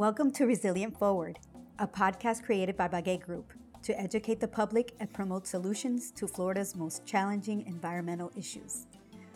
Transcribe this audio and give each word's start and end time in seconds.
Welcome 0.00 0.30
to 0.30 0.46
Resilient 0.46 0.98
Forward, 0.98 1.38
a 1.78 1.86
podcast 1.86 2.42
created 2.42 2.74
by 2.74 2.88
Bagué 2.88 3.20
Group 3.20 3.52
to 3.82 4.00
educate 4.00 4.40
the 4.40 4.48
public 4.48 4.94
and 4.98 5.12
promote 5.12 5.46
solutions 5.46 6.10
to 6.12 6.26
Florida's 6.26 6.74
most 6.74 7.04
challenging 7.04 7.66
environmental 7.66 8.32
issues. 8.34 8.86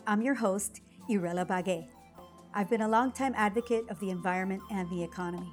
I'm 0.06 0.22
your 0.22 0.32
host, 0.32 0.80
Irela 1.10 1.46
Bagué. 1.46 1.86
I've 2.54 2.70
been 2.70 2.80
a 2.80 2.88
longtime 2.88 3.34
advocate 3.36 3.84
of 3.90 4.00
the 4.00 4.08
environment 4.08 4.62
and 4.70 4.88
the 4.88 5.02
economy. 5.04 5.52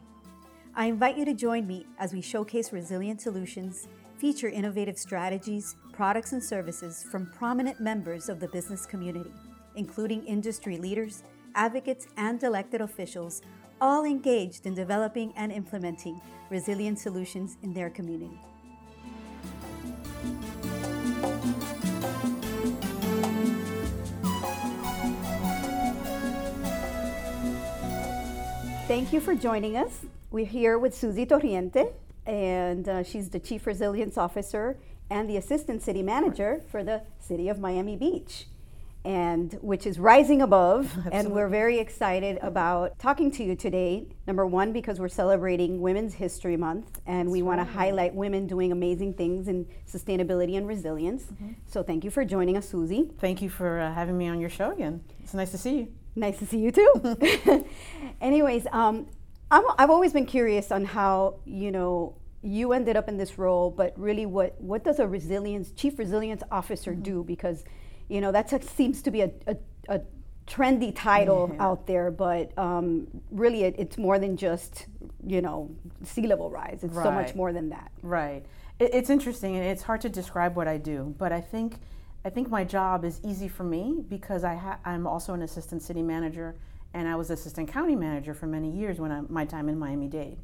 I 0.76 0.86
invite 0.86 1.18
you 1.18 1.26
to 1.26 1.34
join 1.34 1.68
me 1.68 1.88
as 2.00 2.14
we 2.14 2.22
showcase 2.22 2.72
resilient 2.72 3.20
solutions, 3.20 3.90
feature 4.18 4.48
innovative 4.48 4.98
strategies, 4.98 5.76
products, 5.92 6.32
and 6.32 6.42
services 6.42 7.04
from 7.04 7.30
prominent 7.34 7.82
members 7.82 8.30
of 8.30 8.40
the 8.40 8.48
business 8.48 8.86
community, 8.86 9.34
including 9.76 10.24
industry 10.24 10.78
leaders, 10.78 11.24
advocates, 11.54 12.08
and 12.16 12.42
elected 12.44 12.80
officials 12.80 13.42
all 13.82 14.06
engaged 14.06 14.68
in 14.68 14.76
developing 14.76 15.34
and 15.36 15.52
implementing 15.52 16.22
resilient 16.52 17.00
solutions 17.00 17.58
in 17.64 17.74
their 17.74 17.90
community. 17.90 18.40
Thank 28.88 29.14
you 29.14 29.20
for 29.20 29.34
joining 29.34 29.78
us. 29.78 30.06
We're 30.30 30.46
here 30.46 30.78
with 30.78 30.96
Susie 30.96 31.26
Torriente, 31.26 31.92
and 32.26 32.88
uh, 32.88 33.04
she's 33.04 33.30
the 33.30 33.40
Chief 33.40 33.66
Resilience 33.66 34.18
Officer 34.18 34.78
and 35.10 35.30
the 35.30 35.38
Assistant 35.38 35.82
City 35.82 36.04
Manager 36.04 36.62
for 36.70 36.84
the 36.84 37.02
City 37.20 37.50
of 37.50 37.60
Miami 37.60 37.96
Beach 37.96 38.46
and 39.04 39.54
which 39.62 39.86
is 39.88 40.00
rising 40.00 40.42
above. 40.42 40.86
Absolutely. 40.86 41.12
And 41.22 41.32
we're 41.34 41.50
very 41.50 41.80
excited 41.80 42.40
about 42.42 42.98
talking 43.00 43.32
to 43.32 43.44
you 43.44 43.56
today. 43.56 44.08
Number 44.28 44.46
one, 44.46 44.72
because 44.74 45.00
we're 45.00 45.08
celebrating 45.10 45.82
Women's 45.82 46.14
History 46.14 46.58
Month, 46.58 47.02
and 47.06 47.28
That's 47.28 47.32
we 47.32 47.42
want 47.42 47.60
to 47.60 47.66
highlight 47.66 48.14
women 48.14 48.48
doing 48.48 48.72
amazing 48.72 49.14
things 49.14 49.48
in 49.48 49.68
sustainability 49.88 50.58
and 50.58 50.68
resilience. 50.68 51.24
Mm-hmm. 51.24 51.52
So 51.68 51.84
thank 51.84 52.04
you 52.04 52.12
for 52.12 52.26
joining 52.26 52.58
us, 52.58 52.68
Susie. 52.70 53.10
Thank 53.20 53.42
you 53.42 53.50
for 53.50 53.80
uh, 53.80 53.94
having 53.94 54.18
me 54.18 54.28
on 54.28 54.40
your 54.40 54.50
show 54.50 54.72
again. 54.72 55.04
It's 55.24 55.34
nice 55.34 55.52
to 55.52 55.58
see 55.58 55.78
you. 55.80 55.88
Nice 56.16 56.40
to 56.40 56.46
see 56.46 56.60
you 56.60 56.72
too. 56.72 56.92
Anyways, 58.22 58.68
um, 58.72 59.08
i 59.50 59.62
have 59.80 59.90
always 59.90 60.14
been 60.14 60.26
curious 60.26 60.72
on 60.72 60.86
how 60.86 61.36
you 61.46 61.72
know 61.72 62.16
you 62.44 62.74
ended 62.74 62.96
up 62.96 63.08
in 63.08 63.18
this 63.18 63.38
role, 63.38 63.70
but 63.70 63.98
really, 64.00 64.26
what 64.26 64.60
what 64.60 64.84
does 64.84 65.00
a 65.00 65.08
resilience 65.08 65.72
chief 65.72 66.00
resilience 66.00 66.42
officer 66.52 66.92
mm-hmm. 66.92 67.04
do? 67.04 67.24
Because 67.24 67.64
you 68.12 68.20
know, 68.20 68.32
that 68.34 68.64
seems 68.64 69.02
to 69.04 69.10
be 69.10 69.22
a, 69.22 69.32
a, 69.48 69.56
a 69.88 70.02
trendy 70.46 70.92
title 70.94 71.50
yeah. 71.54 71.66
out 71.66 71.88
there, 71.88 72.12
but 72.12 72.52
um, 72.58 73.08
really 73.32 73.64
it, 73.64 73.76
it's 73.78 73.98
more 73.98 74.20
than 74.20 74.36
just, 74.36 74.88
you 75.26 75.42
know, 75.42 75.72
sea 76.04 76.28
level 76.28 76.50
rise. 76.50 76.82
It's 76.84 76.94
right. 76.94 77.06
so 77.06 77.12
much 77.12 77.36
more 77.36 77.54
than 77.54 77.70
that. 77.70 77.90
Right. 78.02 78.46
It, 78.80 78.94
it's 78.94 79.10
interesting 79.10 79.56
and 79.56 79.66
it's 79.66 79.84
hard 79.84 80.02
to 80.02 80.10
describe 80.10 80.58
what 80.58 80.68
I 80.68 80.78
do, 80.78 81.16
but 81.18 81.32
I 81.32 81.40
think 81.40 81.76
I 82.24 82.30
think 82.30 82.50
my 82.50 82.64
job 82.64 83.04
is 83.06 83.20
easy 83.24 83.48
for 83.48 83.64
me 83.64 84.04
because 84.08 84.44
I 84.44 84.56
ha- 84.56 84.80
I'm 84.86 85.08
also 85.08 85.34
an 85.34 85.42
assistant 85.42 85.82
city 85.82 86.04
manager 86.04 86.56
and 86.94 87.08
I 87.08 87.16
was 87.16 87.32
assistant 87.32 87.72
county 87.72 87.96
manager 87.96 88.34
for 88.34 88.46
many 88.46 88.70
years 88.70 89.00
when 89.00 89.12
I, 89.12 89.22
my 89.30 89.46
time 89.46 89.70
in 89.70 89.80
Miami-Dade. 89.80 90.38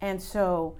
And 0.00 0.20
so 0.20 0.78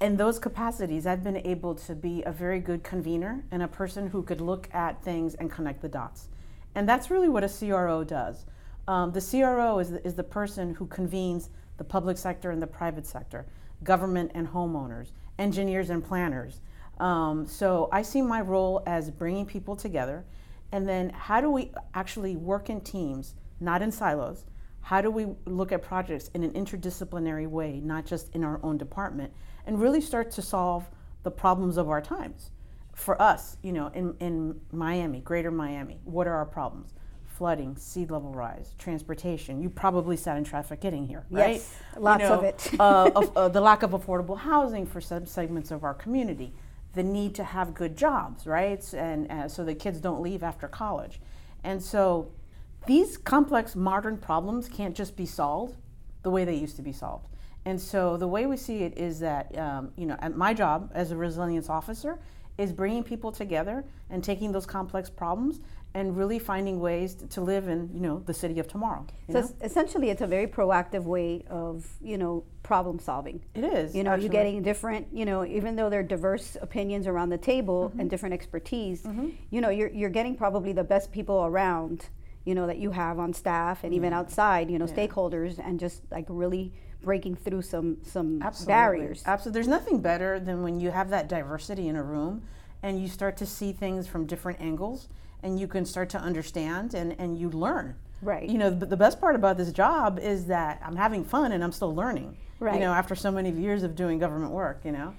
in 0.00 0.16
those 0.16 0.38
capacities, 0.38 1.06
I've 1.06 1.22
been 1.22 1.36
able 1.46 1.74
to 1.74 1.94
be 1.94 2.22
a 2.22 2.32
very 2.32 2.58
good 2.58 2.82
convener 2.82 3.44
and 3.50 3.62
a 3.62 3.68
person 3.68 4.08
who 4.08 4.22
could 4.22 4.40
look 4.40 4.68
at 4.72 5.02
things 5.02 5.34
and 5.34 5.50
connect 5.50 5.82
the 5.82 5.88
dots. 5.88 6.28
And 6.74 6.88
that's 6.88 7.10
really 7.10 7.28
what 7.28 7.44
a 7.44 7.48
CRO 7.48 8.02
does. 8.04 8.46
Um, 8.88 9.12
the 9.12 9.20
CRO 9.20 9.78
is 9.78 9.90
the, 9.90 10.06
is 10.06 10.14
the 10.14 10.24
person 10.24 10.74
who 10.74 10.86
convenes 10.86 11.50
the 11.76 11.84
public 11.84 12.16
sector 12.16 12.50
and 12.50 12.62
the 12.62 12.66
private 12.66 13.06
sector, 13.06 13.46
government 13.84 14.30
and 14.34 14.48
homeowners, 14.48 15.10
engineers 15.38 15.90
and 15.90 16.02
planners. 16.02 16.60
Um, 16.98 17.46
so 17.46 17.88
I 17.92 18.02
see 18.02 18.22
my 18.22 18.40
role 18.40 18.82
as 18.86 19.10
bringing 19.10 19.46
people 19.46 19.76
together, 19.76 20.24
and 20.72 20.88
then 20.88 21.10
how 21.10 21.40
do 21.40 21.50
we 21.50 21.72
actually 21.94 22.36
work 22.36 22.70
in 22.70 22.80
teams, 22.80 23.34
not 23.58 23.82
in 23.82 23.92
silos? 23.92 24.44
How 24.82 25.00
do 25.00 25.10
we 25.10 25.26
look 25.44 25.72
at 25.72 25.82
projects 25.82 26.28
in 26.34 26.42
an 26.42 26.52
interdisciplinary 26.52 27.48
way, 27.48 27.80
not 27.80 28.06
just 28.06 28.34
in 28.34 28.44
our 28.44 28.60
own 28.62 28.78
department? 28.78 29.32
And 29.66 29.80
really 29.80 30.00
start 30.00 30.30
to 30.32 30.42
solve 30.42 30.88
the 31.22 31.30
problems 31.30 31.76
of 31.76 31.88
our 31.88 32.00
times. 32.00 32.50
For 32.94 33.20
us, 33.20 33.56
you 33.62 33.72
know, 33.72 33.88
in, 33.88 34.14
in 34.20 34.60
Miami, 34.72 35.20
greater 35.20 35.50
Miami, 35.50 36.00
what 36.04 36.26
are 36.26 36.34
our 36.34 36.46
problems? 36.46 36.94
Flooding, 37.24 37.76
sea 37.76 38.04
level 38.06 38.32
rise, 38.32 38.74
transportation. 38.78 39.62
You 39.62 39.70
probably 39.70 40.16
sat 40.16 40.36
in 40.36 40.44
traffic 40.44 40.80
getting 40.80 41.06
here, 41.06 41.24
right? 41.30 41.54
Yes, 41.54 41.76
lots 41.98 42.22
you 42.22 42.28
know, 42.28 42.34
of 42.34 42.44
it. 42.44 42.70
uh, 42.78 43.10
of, 43.14 43.36
uh, 43.36 43.48
the 43.48 43.60
lack 43.60 43.82
of 43.82 43.92
affordable 43.92 44.38
housing 44.38 44.86
for 44.86 45.00
some 45.00 45.24
segments 45.24 45.70
of 45.70 45.82
our 45.82 45.94
community, 45.94 46.52
the 46.92 47.02
need 47.02 47.34
to 47.36 47.44
have 47.44 47.72
good 47.72 47.96
jobs, 47.96 48.46
right? 48.46 48.92
And 48.92 49.30
uh, 49.30 49.48
so 49.48 49.64
the 49.64 49.74
kids 49.74 50.00
don't 50.00 50.20
leave 50.20 50.42
after 50.42 50.68
college. 50.68 51.20
And 51.64 51.82
so 51.82 52.32
these 52.86 53.16
complex 53.16 53.76
modern 53.76 54.18
problems 54.18 54.68
can't 54.68 54.94
just 54.94 55.16
be 55.16 55.26
solved 55.26 55.76
the 56.22 56.30
way 56.30 56.44
they 56.44 56.54
used 56.54 56.76
to 56.76 56.82
be 56.82 56.92
solved. 56.92 57.26
And 57.64 57.80
so 57.80 58.16
the 58.16 58.28
way 58.28 58.46
we 58.46 58.56
see 58.56 58.82
it 58.82 58.96
is 58.96 59.20
that, 59.20 59.56
um, 59.58 59.92
you 59.96 60.06
know, 60.06 60.16
at 60.20 60.36
my 60.36 60.54
job 60.54 60.90
as 60.94 61.10
a 61.10 61.16
resilience 61.16 61.68
officer 61.68 62.18
is 62.58 62.72
bringing 62.72 63.02
people 63.02 63.32
together 63.32 63.84
and 64.10 64.22
taking 64.22 64.52
those 64.52 64.66
complex 64.66 65.10
problems 65.10 65.60
and 65.94 66.16
really 66.16 66.38
finding 66.38 66.78
ways 66.78 67.14
to 67.14 67.40
live 67.40 67.66
in, 67.66 67.90
you 67.92 68.00
know, 68.00 68.20
the 68.20 68.34
city 68.34 68.60
of 68.60 68.68
tomorrow. 68.68 69.04
So 69.30 69.48
essentially, 69.60 70.10
it's 70.10 70.22
a 70.22 70.26
very 70.26 70.46
proactive 70.46 71.02
way 71.02 71.44
of, 71.50 71.84
you 72.00 72.16
know, 72.16 72.44
problem 72.62 73.00
solving. 73.00 73.42
It 73.54 73.64
is. 73.64 73.94
You 73.94 74.04
know, 74.04 74.12
actually. 74.12 74.26
you're 74.26 74.32
getting 74.32 74.62
different, 74.62 75.08
you 75.12 75.24
know, 75.24 75.44
even 75.44 75.74
though 75.74 75.90
there 75.90 76.00
are 76.00 76.04
diverse 76.04 76.56
opinions 76.60 77.08
around 77.08 77.30
the 77.30 77.38
table 77.38 77.88
mm-hmm. 77.88 78.00
and 78.00 78.10
different 78.10 78.34
expertise, 78.34 79.02
mm-hmm. 79.02 79.30
you 79.50 79.60
know, 79.60 79.70
you're, 79.70 79.90
you're 79.90 80.10
getting 80.10 80.36
probably 80.36 80.72
the 80.72 80.84
best 80.84 81.10
people 81.10 81.44
around, 81.44 82.06
you 82.44 82.54
know, 82.54 82.68
that 82.68 82.78
you 82.78 82.92
have 82.92 83.18
on 83.18 83.32
staff 83.32 83.82
and 83.82 83.92
even 83.92 84.12
outside, 84.12 84.70
you 84.70 84.78
know, 84.78 84.86
yeah. 84.86 84.94
stakeholders 84.94 85.58
and 85.58 85.80
just 85.80 86.02
like 86.12 86.26
really 86.28 86.72
breaking 87.02 87.36
through 87.36 87.62
some 87.62 87.98
some 88.02 88.42
Absolutely. 88.42 88.72
barriers. 88.72 89.22
Absolutely. 89.26 89.56
There's 89.56 89.68
nothing 89.68 90.00
better 90.00 90.38
than 90.38 90.62
when 90.62 90.80
you 90.80 90.90
have 90.90 91.10
that 91.10 91.28
diversity 91.28 91.88
in 91.88 91.96
a 91.96 92.02
room 92.02 92.42
and 92.82 93.00
you 93.00 93.08
start 93.08 93.36
to 93.38 93.46
see 93.46 93.72
things 93.72 94.06
from 94.06 94.26
different 94.26 94.60
angles 94.60 95.08
and 95.42 95.58
you 95.58 95.66
can 95.66 95.84
start 95.84 96.08
to 96.10 96.18
understand 96.18 96.94
and, 96.94 97.14
and 97.18 97.38
you 97.38 97.50
learn. 97.50 97.96
Right. 98.22 98.48
You 98.48 98.58
know, 98.58 98.70
the 98.70 98.96
best 98.96 99.20
part 99.20 99.34
about 99.34 99.56
this 99.56 99.72
job 99.72 100.18
is 100.18 100.46
that 100.46 100.80
I'm 100.84 100.96
having 100.96 101.24
fun 101.24 101.52
and 101.52 101.64
I'm 101.64 101.72
still 101.72 101.94
learning. 101.94 102.36
Right. 102.58 102.74
You 102.74 102.80
know, 102.80 102.92
after 102.92 103.14
so 103.14 103.30
many 103.30 103.50
years 103.50 103.82
of 103.82 103.96
doing 103.96 104.18
government 104.18 104.52
work, 104.52 104.82
you 104.84 104.92
know. 104.92 105.14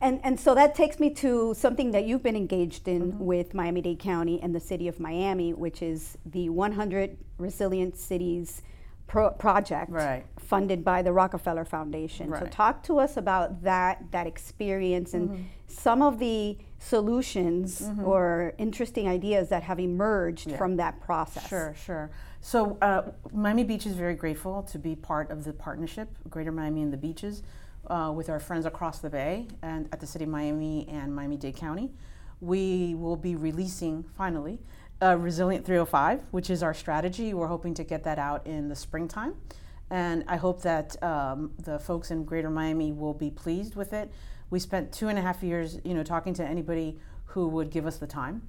And, 0.00 0.20
and 0.22 0.38
so 0.38 0.54
that 0.54 0.74
takes 0.74 1.00
me 1.00 1.10
to 1.14 1.54
something 1.56 1.90
that 1.92 2.04
you've 2.04 2.22
been 2.22 2.36
engaged 2.36 2.86
in 2.86 3.12
mm-hmm. 3.12 3.24
with 3.24 3.54
Miami 3.54 3.80
Dade 3.80 3.98
County 3.98 4.40
and 4.40 4.54
the 4.54 4.60
city 4.60 4.86
of 4.86 5.00
Miami, 5.00 5.52
which 5.52 5.82
is 5.82 6.16
the 6.26 6.48
100 6.50 7.16
Resilient 7.38 7.96
Cities 7.96 8.62
pro- 9.06 9.30
project 9.30 9.90
right. 9.90 10.24
funded 10.38 10.84
by 10.84 11.02
the 11.02 11.12
Rockefeller 11.12 11.64
Foundation. 11.64 12.30
Right. 12.30 12.42
So 12.42 12.48
talk 12.48 12.82
to 12.84 12.98
us 12.98 13.16
about 13.16 13.62
that 13.62 14.10
that 14.10 14.26
experience 14.26 15.14
and 15.14 15.30
mm-hmm. 15.30 15.42
some 15.66 16.02
of 16.02 16.18
the 16.18 16.58
solutions 16.78 17.80
mm-hmm. 17.80 18.04
or 18.04 18.54
interesting 18.58 19.08
ideas 19.08 19.48
that 19.48 19.62
have 19.62 19.80
emerged 19.80 20.50
yeah. 20.50 20.56
from 20.56 20.76
that 20.76 21.00
process. 21.00 21.48
Sure, 21.48 21.74
sure. 21.84 22.10
So 22.40 22.76
uh, 22.82 23.10
Miami 23.32 23.64
Beach 23.64 23.86
is 23.86 23.94
very 23.94 24.14
grateful 24.14 24.62
to 24.64 24.78
be 24.78 24.94
part 24.94 25.30
of 25.30 25.44
the 25.44 25.52
partnership, 25.52 26.08
Greater 26.28 26.52
Miami 26.52 26.82
and 26.82 26.92
the 26.92 26.98
Beaches, 26.98 27.42
uh, 27.86 28.12
with 28.14 28.28
our 28.28 28.38
friends 28.38 28.66
across 28.66 28.98
the 28.98 29.08
Bay 29.08 29.48
and 29.62 29.88
at 29.92 30.00
the 30.00 30.06
City 30.06 30.24
of 30.24 30.30
Miami 30.30 30.86
and 30.88 31.14
Miami-Dade 31.14 31.56
County. 31.56 31.90
We 32.40 32.94
will 32.96 33.16
be 33.16 33.34
releasing 33.34 34.02
finally 34.02 34.58
uh, 35.02 35.16
Resilient 35.16 35.64
305, 35.64 36.20
which 36.30 36.50
is 36.50 36.62
our 36.62 36.74
strategy. 36.74 37.34
We're 37.34 37.48
hoping 37.48 37.74
to 37.74 37.84
get 37.84 38.04
that 38.04 38.18
out 38.18 38.46
in 38.46 38.68
the 38.68 38.76
springtime. 38.76 39.34
And 39.90 40.24
I 40.28 40.36
hope 40.36 40.62
that 40.62 41.00
um, 41.02 41.52
the 41.62 41.78
folks 41.78 42.10
in 42.10 42.24
Greater 42.24 42.50
Miami 42.50 42.92
will 42.92 43.14
be 43.14 43.30
pleased 43.30 43.74
with 43.76 43.92
it. 43.92 44.10
We 44.50 44.58
spent 44.58 44.92
two 44.92 45.08
and 45.08 45.18
a 45.18 45.22
half 45.22 45.42
years, 45.42 45.78
you 45.84 45.94
know, 45.94 46.02
talking 46.02 46.34
to 46.34 46.44
anybody 46.44 46.98
who 47.26 47.48
would 47.48 47.70
give 47.70 47.86
us 47.86 47.98
the 47.98 48.06
time. 48.06 48.42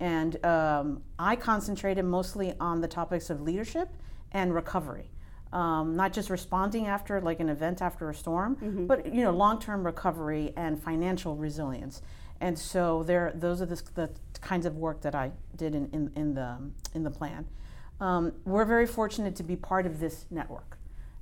And 0.00 0.44
um, 0.44 1.02
I 1.18 1.36
concentrated 1.36 2.04
mostly 2.04 2.54
on 2.58 2.80
the 2.80 2.88
topics 2.88 3.30
of 3.30 3.42
leadership 3.42 3.88
and 4.32 4.54
recovery. 4.54 5.10
Um, 5.52 5.96
not 5.96 6.12
just 6.12 6.30
responding 6.30 6.86
after 6.86 7.20
like 7.20 7.40
an 7.40 7.48
event 7.48 7.82
after 7.82 8.08
a 8.08 8.14
storm, 8.14 8.56
mm-hmm. 8.56 8.86
but 8.86 9.12
you 9.12 9.22
know 9.22 9.32
long-term 9.32 9.84
recovery 9.84 10.52
and 10.56 10.80
financial 10.80 11.34
resilience. 11.34 12.02
And 12.40 12.58
so 12.58 13.02
there, 13.02 13.32
those 13.34 13.60
are 13.60 13.66
the, 13.66 13.82
the 13.94 14.10
kinds 14.40 14.66
of 14.66 14.76
work 14.76 15.02
that 15.02 15.14
I 15.14 15.32
did 15.56 15.74
in, 15.74 15.88
in, 15.92 16.10
in 16.16 16.34
the, 16.34 16.56
in 16.94 17.04
the 17.04 17.10
plan. 17.10 17.46
Um, 18.00 18.32
we're 18.44 18.64
very 18.64 18.86
fortunate 18.86 19.36
to 19.36 19.42
be 19.42 19.56
part 19.56 19.86
of 19.86 20.00
this 20.00 20.24
network 20.30 20.78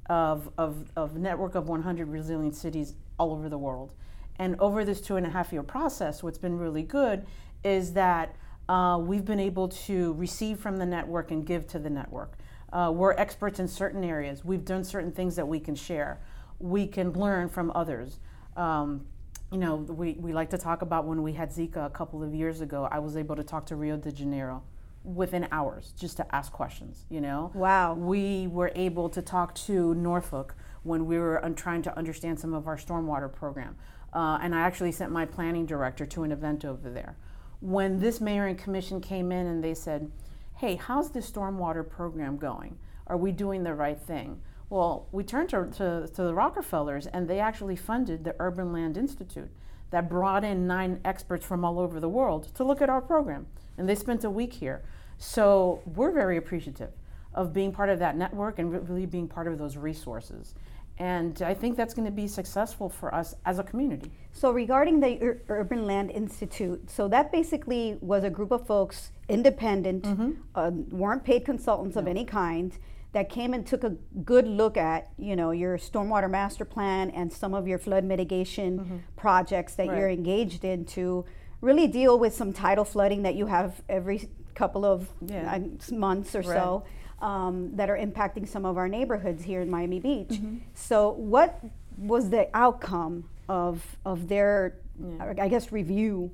of, 0.08 0.48
of, 0.56 0.90
of 0.96 1.16
network 1.16 1.54
of 1.54 1.68
100 1.68 2.08
resilient 2.08 2.54
cities 2.54 2.94
all 3.18 3.32
over 3.32 3.48
the 3.48 3.58
world. 3.58 3.92
And 4.38 4.58
over 4.60 4.84
this 4.84 5.00
two 5.00 5.16
and 5.16 5.26
a 5.26 5.30
half 5.30 5.52
year 5.52 5.64
process, 5.64 6.22
what's 6.22 6.38
been 6.38 6.56
really 6.56 6.82
good 6.82 7.26
is 7.64 7.92
that 7.94 8.36
uh, 8.68 8.98
we've 9.00 9.24
been 9.24 9.40
able 9.40 9.68
to 9.68 10.12
receive 10.14 10.60
from 10.60 10.76
the 10.76 10.86
network 10.86 11.30
and 11.30 11.44
give 11.44 11.66
to 11.68 11.78
the 11.78 11.90
network. 11.90 12.38
Uh, 12.72 12.92
we're 12.94 13.12
experts 13.14 13.58
in 13.58 13.66
certain 13.66 14.04
areas. 14.04 14.44
We've 14.44 14.64
done 14.64 14.84
certain 14.84 15.10
things 15.10 15.36
that 15.36 15.48
we 15.48 15.58
can 15.58 15.74
share. 15.74 16.20
we 16.60 16.86
can 16.86 17.12
learn 17.12 17.48
from 17.48 17.72
others. 17.74 18.18
Um, 18.56 19.06
you 19.50 19.58
know, 19.58 19.76
we, 19.76 20.12
we 20.12 20.32
like 20.32 20.50
to 20.50 20.58
talk 20.58 20.82
about 20.82 21.06
when 21.06 21.22
we 21.22 21.32
had 21.32 21.50
Zika 21.50 21.86
a 21.86 21.90
couple 21.90 22.22
of 22.22 22.34
years 22.34 22.60
ago, 22.60 22.88
I 22.90 22.98
was 22.98 23.16
able 23.16 23.36
to 23.36 23.42
talk 23.42 23.66
to 23.66 23.76
Rio 23.76 23.96
de 23.96 24.12
Janeiro 24.12 24.62
within 25.04 25.48
hours 25.52 25.94
just 25.98 26.16
to 26.18 26.34
ask 26.34 26.52
questions, 26.52 27.06
you 27.08 27.20
know? 27.20 27.50
Wow. 27.54 27.94
We 27.94 28.46
were 28.48 28.72
able 28.74 29.08
to 29.10 29.22
talk 29.22 29.54
to 29.66 29.94
Norfolk 29.94 30.54
when 30.82 31.06
we 31.06 31.18
were 31.18 31.40
trying 31.56 31.82
to 31.82 31.96
understand 31.96 32.38
some 32.38 32.52
of 32.52 32.66
our 32.66 32.76
stormwater 32.76 33.32
program. 33.32 33.76
Uh, 34.12 34.38
and 34.42 34.54
I 34.54 34.60
actually 34.60 34.92
sent 34.92 35.12
my 35.12 35.24
planning 35.24 35.66
director 35.66 36.04
to 36.06 36.24
an 36.24 36.32
event 36.32 36.64
over 36.64 36.90
there. 36.90 37.16
When 37.60 38.00
this 38.00 38.20
mayor 38.20 38.46
and 38.46 38.58
commission 38.58 39.00
came 39.00 39.32
in 39.32 39.46
and 39.46 39.64
they 39.64 39.74
said, 39.74 40.10
hey, 40.56 40.76
how's 40.76 41.10
the 41.10 41.20
stormwater 41.20 41.88
program 41.88 42.36
going? 42.36 42.78
Are 43.06 43.16
we 43.16 43.32
doing 43.32 43.62
the 43.62 43.74
right 43.74 44.00
thing? 44.00 44.40
Well, 44.70 45.08
we 45.12 45.24
turned 45.24 45.48
to, 45.50 45.66
to, 45.76 46.08
to 46.08 46.22
the 46.22 46.34
Rockefellers 46.34 47.06
and 47.06 47.28
they 47.28 47.40
actually 47.40 47.76
funded 47.76 48.24
the 48.24 48.34
Urban 48.38 48.72
Land 48.72 48.96
Institute 48.96 49.50
that 49.90 50.08
brought 50.08 50.44
in 50.44 50.66
nine 50.66 51.00
experts 51.04 51.44
from 51.44 51.64
all 51.64 51.80
over 51.80 52.00
the 52.00 52.08
world 52.08 52.54
to 52.54 52.64
look 52.64 52.82
at 52.82 52.90
our 52.90 53.00
program. 53.00 53.46
And 53.78 53.88
they 53.88 53.94
spent 53.94 54.24
a 54.24 54.30
week 54.30 54.52
here. 54.52 54.82
So 55.16 55.82
we're 55.86 56.12
very 56.12 56.36
appreciative 56.36 56.90
of 57.34 57.52
being 57.52 57.72
part 57.72 57.88
of 57.88 57.98
that 58.00 58.16
network 58.16 58.58
and 58.58 58.88
really 58.88 59.06
being 59.06 59.28
part 59.28 59.46
of 59.46 59.58
those 59.58 59.76
resources. 59.76 60.54
And 60.98 61.40
I 61.42 61.54
think 61.54 61.76
that's 61.76 61.94
going 61.94 62.06
to 62.06 62.12
be 62.12 62.26
successful 62.26 62.88
for 62.88 63.14
us 63.14 63.34
as 63.46 63.60
a 63.60 63.62
community. 63.62 64.10
So, 64.32 64.50
regarding 64.50 64.98
the 64.98 65.22
Ur- 65.22 65.42
Urban 65.48 65.86
Land 65.86 66.10
Institute, 66.10 66.90
so 66.90 67.06
that 67.06 67.30
basically 67.30 67.98
was 68.00 68.24
a 68.24 68.30
group 68.30 68.50
of 68.50 68.66
folks, 68.66 69.12
independent, 69.28 70.02
mm-hmm. 70.02 70.32
uh, 70.56 70.70
weren't 70.90 71.22
paid 71.22 71.44
consultants 71.44 71.94
no. 71.94 72.02
of 72.02 72.08
any 72.08 72.24
kind, 72.24 72.76
that 73.12 73.30
came 73.30 73.54
and 73.54 73.66
took 73.66 73.84
a 73.84 73.90
good 74.24 74.46
look 74.46 74.76
at, 74.76 75.10
you 75.18 75.34
know, 75.34 75.50
your 75.50 75.78
stormwater 75.78 76.30
master 76.30 76.64
plan 76.64 77.10
and 77.10 77.32
some 77.32 77.54
of 77.54 77.66
your 77.66 77.78
flood 77.78 78.04
mitigation 78.04 78.78
mm-hmm. 78.78 78.96
projects 79.16 79.74
that 79.76 79.88
right. 79.88 79.98
you're 79.98 80.10
engaged 80.10 80.64
in 80.64 80.84
to 80.84 81.24
really 81.60 81.86
deal 81.86 82.18
with 82.18 82.34
some 82.34 82.52
tidal 82.52 82.84
flooding 82.84 83.22
that 83.22 83.34
you 83.34 83.46
have 83.46 83.82
every 83.88 84.28
couple 84.54 84.84
of 84.84 85.08
yeah. 85.22 85.58
months 85.90 86.34
or 86.34 86.40
right. 86.40 86.56
so 86.56 86.84
um, 87.20 87.74
that 87.76 87.88
are 87.88 87.96
impacting 87.96 88.46
some 88.46 88.64
of 88.64 88.76
our 88.76 88.88
neighborhoods 88.88 89.42
here 89.42 89.60
in 89.60 89.70
Miami 89.70 90.00
Beach. 90.00 90.28
Mm-hmm. 90.28 90.58
So, 90.74 91.10
what 91.10 91.64
was 91.96 92.30
the 92.30 92.48
outcome 92.54 93.24
of 93.48 93.96
of 94.04 94.28
their, 94.28 94.76
yeah. 95.00 95.34
I 95.40 95.48
guess, 95.48 95.72
review? 95.72 96.30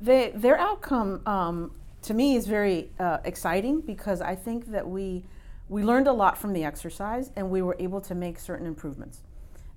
They, 0.00 0.30
their 0.34 0.56
outcome, 0.58 1.22
um, 1.26 1.72
to 2.02 2.14
me, 2.14 2.36
is 2.36 2.46
very 2.46 2.90
uh, 3.00 3.18
exciting 3.24 3.80
because 3.80 4.20
I 4.20 4.36
think 4.36 4.70
that 4.70 4.88
we 4.88 5.24
we 5.68 5.82
learned 5.82 6.08
a 6.08 6.12
lot 6.12 6.38
from 6.38 6.52
the 6.52 6.64
exercise 6.64 7.30
and 7.36 7.50
we 7.50 7.62
were 7.62 7.76
able 7.78 8.00
to 8.00 8.14
make 8.14 8.38
certain 8.38 8.66
improvements. 8.66 9.22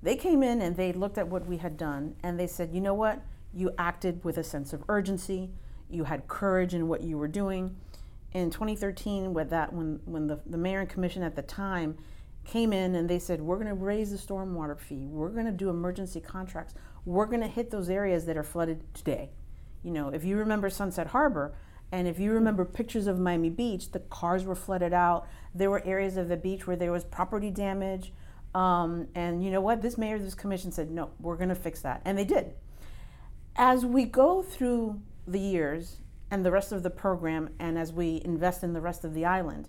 They 0.02 0.16
came 0.16 0.42
in 0.42 0.62
and 0.62 0.76
they 0.76 0.94
looked 0.94 1.18
at 1.18 1.28
what 1.28 1.46
we 1.46 1.58
had 1.58 1.78
done 1.78 2.16
and 2.24 2.40
they 2.40 2.48
said, 2.48 2.72
you 2.74 2.82
know 2.82 2.94
what, 2.94 3.22
you 3.54 3.72
acted 3.78 4.24
with 4.24 4.38
a 4.38 4.44
sense 4.44 4.74
of 4.74 4.84
urgency, 4.88 5.52
you 5.90 6.06
had 6.06 6.28
courage 6.28 6.74
in 6.74 6.88
what 6.88 7.02
you 7.02 7.18
were 7.18 7.28
doing. 7.28 7.76
In 8.34 8.50
2013 8.50 9.34
with 9.34 9.50
that 9.50 9.74
when 9.74 10.00
when 10.06 10.28
the, 10.28 10.40
the 10.46 10.58
mayor 10.58 10.80
and 10.80 10.90
commission 10.90 11.22
at 11.22 11.36
the 11.36 11.42
time 11.42 11.98
came 12.46 12.72
in 12.72 12.96
and 12.96 13.10
they 13.10 13.20
said 13.20 13.42
we're 13.42 13.58
going 13.58 13.68
to 13.68 13.74
raise 13.74 14.12
the 14.12 14.18
stormwater 14.18 14.80
fee. 14.80 15.06
We're 15.08 15.30
going 15.30 15.46
to 15.46 15.52
do 15.52 15.70
emergency 15.70 16.22
contracts. 16.22 16.74
We're 17.04 17.26
going 17.26 17.42
to 17.42 17.48
hit 17.48 17.70
those 17.72 17.90
areas 17.90 18.26
that 18.26 18.38
are 18.38 18.44
flooded 18.44 18.82
today. 18.94 19.32
You 19.84 19.92
know 19.92 20.08
if 20.10 20.24
you 20.24 20.38
remember 20.38 20.70
sunset 20.70 21.08
harbor 21.08 21.54
and 21.92 22.08
if 22.08 22.20
you 22.20 22.32
remember 22.32 22.66
pictures 22.66 23.08
of 23.08 23.20
miami 23.20 23.50
beach 23.50 23.92
the 23.92 24.00
cars 24.00 24.46
were 24.46 24.56
flooded 24.56 24.94
out. 24.94 25.28
There 25.54 25.70
were 25.70 25.86
areas 25.86 26.18
of 26.18 26.30
the 26.30 26.38
beach 26.38 26.66
where 26.66 26.78
there 26.78 26.92
was 26.92 27.04
property 27.04 27.52
damage. 27.52 28.14
Um, 28.56 29.08
and 29.16 29.44
you 29.44 29.52
know 29.52 29.62
what? 29.62 29.82
This 29.82 29.98
mayor 29.98 30.20
this 30.20 30.36
commission 30.36 30.72
said 30.72 30.92
no 30.92 31.12
we're 31.20 31.38
going 31.38 31.50
to 31.50 31.56
fix 31.56 31.82
that. 31.82 32.02
And 32.06 32.18
they 32.18 32.26
did. 32.26 32.54
As 33.56 33.86
we 33.86 34.06
go 34.06 34.42
through 34.42 35.02
the 35.28 35.40
years 35.40 35.98
and 36.30 36.46
the 36.46 36.52
rest 36.52 36.72
of 36.72 36.84
the 36.84 36.90
program, 36.90 37.50
and 37.60 37.78
as 37.78 37.92
we 37.92 38.22
invest 38.24 38.64
in 38.64 38.74
the 38.74 38.80
rest 38.80 39.04
of 39.04 39.14
the 39.14 39.26
island, 39.26 39.68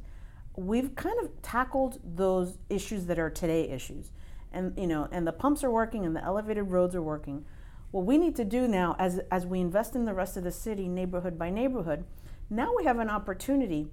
we've 0.57 0.95
kind 0.95 1.19
of 1.21 1.43
tackled 1.43 1.99
those 2.05 2.59
issues 2.69 3.07
that 3.07 3.19
are 3.19 3.31
today 3.31 3.69
issues. 3.69 4.13
And 4.53 4.77
you 4.79 4.87
know, 4.87 5.09
and 5.11 5.27
the 5.27 5.33
pumps 5.33 5.65
are 5.65 5.71
working 5.71 6.05
and 6.05 6.15
the 6.15 6.23
elevated 6.23 6.71
roads 6.71 6.95
are 6.95 7.03
working. 7.03 7.45
What 7.93 8.07
we 8.07 8.19
need 8.19 8.35
to 8.37 8.45
do 8.45 8.67
now, 8.67 8.97
as 8.99 9.21
as 9.31 9.47
we 9.47 9.61
invest 9.61 9.95
in 9.95 10.07
the 10.07 10.15
rest 10.15 10.37
of 10.37 10.45
the 10.45 10.51
city, 10.51 10.89
neighborhood 10.89 11.39
by 11.39 11.51
neighborhood, 11.51 12.05
now 12.51 12.75
we 12.75 12.85
have 12.85 12.99
an 12.99 13.11
opportunity 13.11 13.89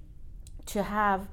to 0.66 0.82
have 0.82 1.28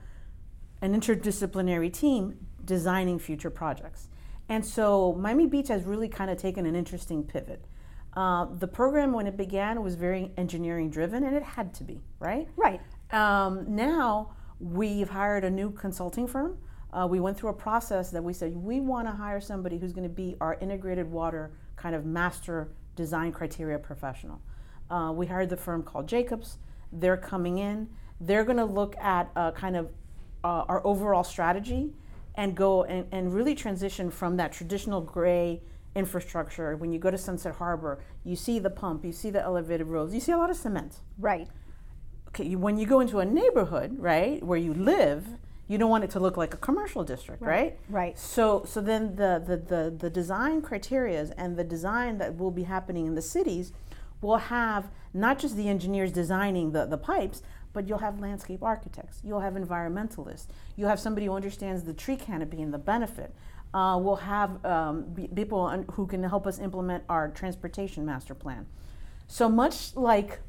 an 0.81 0.93
interdisciplinary 0.93 1.91
team 1.91 2.45
designing 2.63 3.19
future 3.19 3.49
projects. 3.49 4.09
And 4.49 4.65
so 4.65 5.13
Miami 5.13 5.47
Beach 5.47 5.69
has 5.69 5.85
really 5.85 6.09
kind 6.09 6.29
of 6.29 6.37
taken 6.37 6.65
an 6.65 6.75
interesting 6.75 7.23
pivot. 7.23 7.65
Uh, 8.13 8.47
the 8.59 8.67
program, 8.67 9.13
when 9.13 9.27
it 9.27 9.37
began, 9.37 9.81
was 9.81 9.95
very 9.95 10.31
engineering 10.37 10.89
driven, 10.89 11.23
and 11.23 11.35
it 11.35 11.43
had 11.43 11.73
to 11.75 11.83
be, 11.83 12.01
right? 12.19 12.47
Right. 12.57 12.81
Um, 13.11 13.75
now 13.75 14.33
we've 14.59 15.09
hired 15.09 15.45
a 15.45 15.49
new 15.49 15.71
consulting 15.71 16.27
firm. 16.27 16.57
Uh, 16.91 17.07
we 17.09 17.19
went 17.19 17.37
through 17.37 17.49
a 17.49 17.53
process 17.53 18.09
that 18.11 18.23
we 18.23 18.33
said 18.33 18.55
we 18.55 18.79
want 18.79 19.07
to 19.07 19.13
hire 19.13 19.39
somebody 19.39 19.77
who's 19.77 19.93
going 19.93 20.07
to 20.07 20.13
be 20.13 20.35
our 20.41 20.55
integrated 20.55 21.09
water 21.09 21.51
kind 21.77 21.95
of 21.95 22.05
master 22.05 22.69
design 22.95 23.31
criteria 23.31 23.79
professional. 23.79 24.41
Uh, 24.89 25.13
we 25.15 25.27
hired 25.27 25.49
the 25.49 25.57
firm 25.57 25.83
called 25.83 26.07
Jacobs. 26.07 26.57
They're 26.91 27.17
coming 27.17 27.57
in. 27.59 27.89
They're 28.19 28.43
going 28.43 28.57
to 28.57 28.65
look 28.65 28.97
at 28.97 29.31
uh, 29.35 29.51
kind 29.51 29.77
of 29.77 29.89
uh, 30.43 30.65
our 30.67 30.85
overall 30.85 31.23
strategy 31.23 31.93
and 32.35 32.55
go 32.55 32.83
and, 32.83 33.05
and 33.11 33.33
really 33.33 33.55
transition 33.55 34.11
from 34.11 34.37
that 34.37 34.51
traditional 34.51 35.01
gray 35.01 35.61
infrastructure. 35.95 36.75
When 36.75 36.91
you 36.91 36.99
go 36.99 37.11
to 37.11 37.17
Sunset 37.17 37.55
Harbor, 37.55 37.99
you 38.23 38.35
see 38.35 38.59
the 38.59 38.69
pump, 38.69 39.03
you 39.03 39.11
see 39.11 39.29
the 39.29 39.41
elevated 39.41 39.87
roads, 39.87 40.13
you 40.13 40.19
see 40.19 40.31
a 40.31 40.37
lot 40.37 40.49
of 40.49 40.57
cement. 40.57 40.99
Right. 41.17 41.47
Okay, 42.29 42.55
when 42.55 42.77
you 42.77 42.85
go 42.85 42.99
into 42.99 43.19
a 43.19 43.25
neighborhood, 43.25 43.97
right, 43.99 44.43
where 44.43 44.59
you 44.59 44.73
live, 44.73 45.25
you 45.67 45.77
don't 45.77 45.89
want 45.89 46.03
it 46.03 46.09
to 46.11 46.19
look 46.19 46.37
like 46.37 46.53
a 46.53 46.57
commercial 46.57 47.03
district, 47.03 47.41
right? 47.41 47.49
Right. 47.49 47.79
right. 47.89 48.19
So 48.19 48.63
so 48.65 48.81
then 48.81 49.15
the, 49.15 49.43
the, 49.45 49.57
the, 49.57 49.95
the 49.97 50.09
design 50.09 50.61
criterias 50.61 51.33
and 51.37 51.57
the 51.57 51.63
design 51.63 52.17
that 52.19 52.37
will 52.37 52.51
be 52.51 52.63
happening 52.63 53.05
in 53.05 53.15
the 53.15 53.21
cities 53.21 53.73
will 54.21 54.37
have 54.37 54.89
not 55.13 55.39
just 55.39 55.55
the 55.55 55.67
engineers 55.67 56.11
designing 56.11 56.71
the, 56.71 56.85
the 56.85 56.97
pipes, 56.97 57.41
but 57.73 57.87
you'll 57.87 57.99
have 57.99 58.19
landscape 58.19 58.63
architects, 58.63 59.21
you'll 59.23 59.41
have 59.41 59.53
environmentalists, 59.53 60.47
you'll 60.75 60.89
have 60.89 60.99
somebody 60.99 61.27
who 61.27 61.33
understands 61.33 61.83
the 61.83 61.93
tree 61.93 62.15
canopy 62.15 62.61
and 62.61 62.73
the 62.73 62.77
benefit. 62.77 63.33
Uh, 63.73 63.99
we'll 64.01 64.15
have 64.15 64.65
um, 64.65 65.13
people 65.35 65.83
who 65.91 66.07
can 66.07 66.23
help 66.23 66.47
us 66.47 66.57
implement 66.57 67.03
our 67.09 67.29
transportation 67.29 68.05
master 68.05 68.33
plan. 68.33 68.65
So 69.27 69.49
much 69.49 69.95
like 69.95 70.39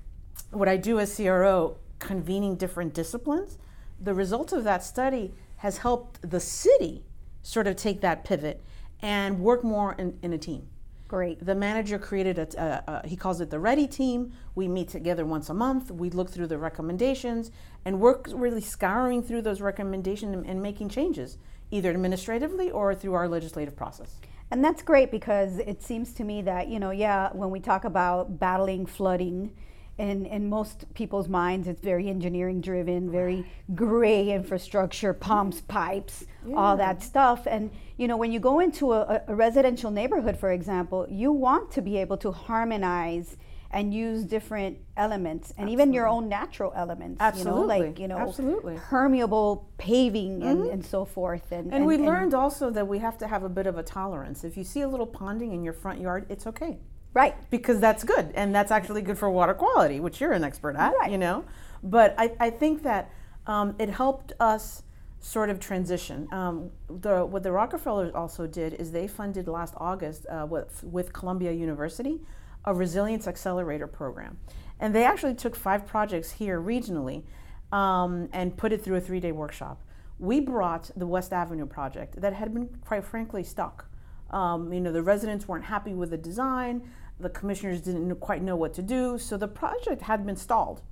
what 0.50 0.68
I 0.68 0.76
do 0.76 0.98
as 1.00 1.14
CRO, 1.14 1.76
convening 1.98 2.54
different 2.54 2.94
disciplines, 2.94 3.58
the 4.00 4.14
result 4.14 4.52
of 4.52 4.64
that 4.64 4.82
study 4.82 5.34
has 5.56 5.78
helped 5.78 6.28
the 6.28 6.40
city 6.40 7.04
sort 7.42 7.66
of 7.66 7.76
take 7.76 8.00
that 8.00 8.24
pivot 8.24 8.62
and 9.00 9.40
work 9.40 9.64
more 9.64 9.94
in, 9.94 10.18
in 10.22 10.32
a 10.32 10.38
team. 10.38 10.68
Great. 11.08 11.44
The 11.44 11.54
manager 11.54 11.98
created 11.98 12.38
a, 12.38 12.62
a, 12.62 12.92
a, 12.92 13.08
he 13.08 13.16
calls 13.16 13.40
it 13.40 13.48
the 13.48 13.58
Ready 13.58 13.86
Team. 13.86 14.32
We 14.54 14.68
meet 14.68 14.88
together 14.88 15.24
once 15.24 15.48
a 15.48 15.54
month. 15.54 15.90
We 15.90 16.10
look 16.10 16.28
through 16.28 16.48
the 16.48 16.58
recommendations 16.58 17.50
and 17.86 17.98
work 17.98 18.28
really 18.30 18.60
scouring 18.60 19.22
through 19.22 19.42
those 19.42 19.62
recommendations 19.62 20.34
and, 20.34 20.46
and 20.46 20.62
making 20.62 20.90
changes 20.90 21.38
either 21.70 21.90
administratively 21.90 22.70
or 22.70 22.94
through 22.94 23.14
our 23.14 23.26
legislative 23.28 23.74
process. 23.74 24.16
And 24.50 24.64
that's 24.64 24.82
great 24.82 25.10
because 25.10 25.58
it 25.58 25.82
seems 25.82 26.12
to 26.14 26.24
me 26.24 26.42
that, 26.42 26.68
you 26.68 26.78
know, 26.78 26.90
yeah, 26.90 27.30
when 27.32 27.50
we 27.50 27.60
talk 27.60 27.84
about 27.84 28.38
battling 28.38 28.86
flooding, 28.86 29.54
in, 29.98 30.26
in 30.26 30.48
most 30.48 30.92
people's 30.94 31.28
minds, 31.28 31.66
it's 31.66 31.80
very 31.80 32.08
engineering 32.08 32.60
driven, 32.60 33.10
very 33.10 33.44
gray 33.74 34.30
infrastructure, 34.30 35.12
pumps, 35.12 35.60
pipes, 35.60 36.24
yeah. 36.46 36.54
all 36.56 36.76
that 36.76 37.02
stuff. 37.02 37.46
And, 37.46 37.70
you 37.96 38.06
know, 38.06 38.16
when 38.16 38.30
you 38.30 38.38
go 38.38 38.60
into 38.60 38.92
a, 38.92 39.22
a 39.26 39.34
residential 39.34 39.90
neighborhood, 39.90 40.38
for 40.38 40.52
example, 40.52 41.06
you 41.10 41.32
want 41.32 41.72
to 41.72 41.82
be 41.82 41.96
able 41.98 42.16
to 42.18 42.30
harmonize 42.30 43.36
and 43.70 43.92
use 43.92 44.24
different 44.24 44.78
elements 44.96 45.50
and 45.50 45.68
Absolutely. 45.68 45.72
even 45.72 45.92
your 45.92 46.08
own 46.08 46.28
natural 46.28 46.72
elements 46.74 47.20
Absolutely. 47.20 47.76
you 47.76 47.82
know 47.82 47.88
like 47.88 47.98
you 47.98 48.08
know 48.08 48.16
Absolutely. 48.16 48.76
permeable 48.76 49.68
paving 49.76 50.42
and, 50.42 50.60
mm-hmm. 50.60 50.70
and 50.70 50.86
so 50.86 51.04
forth 51.04 51.52
and, 51.52 51.66
and, 51.66 51.74
and 51.74 51.86
we 51.86 51.96
and 51.96 52.06
learned 52.06 52.32
also 52.32 52.70
that 52.70 52.88
we 52.88 52.98
have 52.98 53.18
to 53.18 53.26
have 53.26 53.42
a 53.42 53.48
bit 53.48 53.66
of 53.66 53.76
a 53.76 53.82
tolerance 53.82 54.42
if 54.42 54.56
you 54.56 54.64
see 54.64 54.80
a 54.80 54.88
little 54.88 55.06
ponding 55.06 55.52
in 55.52 55.62
your 55.62 55.74
front 55.74 56.00
yard 56.00 56.24
it's 56.30 56.46
okay 56.46 56.78
right 57.14 57.34
because 57.50 57.80
that's 57.80 58.04
good 58.04 58.30
and 58.34 58.54
that's 58.54 58.70
actually 58.70 59.02
good 59.02 59.18
for 59.18 59.30
water 59.30 59.54
quality 59.54 60.00
which 60.00 60.20
you're 60.20 60.32
an 60.32 60.44
expert 60.44 60.76
at 60.76 60.92
right. 61.00 61.10
you 61.10 61.18
know 61.18 61.44
but 61.82 62.14
i, 62.18 62.32
I 62.40 62.50
think 62.50 62.82
that 62.82 63.10
um, 63.46 63.74
it 63.78 63.88
helped 63.88 64.34
us 64.40 64.82
sort 65.20 65.50
of 65.50 65.58
transition. 65.58 66.28
Um, 66.32 66.70
the, 66.88 67.24
what 67.24 67.42
the 67.42 67.52
Rockefellers 67.52 68.14
also 68.14 68.46
did 68.46 68.74
is 68.74 68.92
they 68.92 69.06
funded 69.08 69.48
last 69.48 69.74
August 69.76 70.26
uh, 70.28 70.46
with, 70.48 70.84
with 70.84 71.12
Columbia 71.12 71.52
University 71.52 72.20
a 72.64 72.74
resilience 72.74 73.26
accelerator 73.26 73.86
program. 73.86 74.38
And 74.80 74.94
they 74.94 75.04
actually 75.04 75.34
took 75.34 75.56
five 75.56 75.86
projects 75.86 76.32
here 76.32 76.60
regionally 76.60 77.24
um, 77.72 78.28
and 78.32 78.56
put 78.56 78.72
it 78.72 78.82
through 78.82 78.96
a 78.96 79.00
three 79.00 79.20
day 79.20 79.32
workshop. 79.32 79.82
We 80.18 80.40
brought 80.40 80.90
the 80.96 81.06
West 81.06 81.32
Avenue 81.32 81.66
project 81.66 82.20
that 82.20 82.34
had 82.34 82.52
been, 82.52 82.68
quite 82.84 83.04
frankly, 83.04 83.42
stuck. 83.42 83.87
Um, 84.30 84.72
you 84.72 84.80
know, 84.80 84.92
the 84.92 85.02
residents 85.02 85.48
weren't 85.48 85.64
happy 85.64 85.94
with 85.94 86.10
the 86.10 86.18
design. 86.18 86.82
The 87.20 87.30
commissioners 87.30 87.80
didn't 87.80 88.14
quite 88.16 88.42
know 88.42 88.56
what 88.56 88.74
to 88.74 88.82
do. 88.82 89.18
So 89.18 89.36
the 89.36 89.48
project 89.48 90.02
had 90.02 90.24
been 90.26 90.36
stalled. 90.36 90.82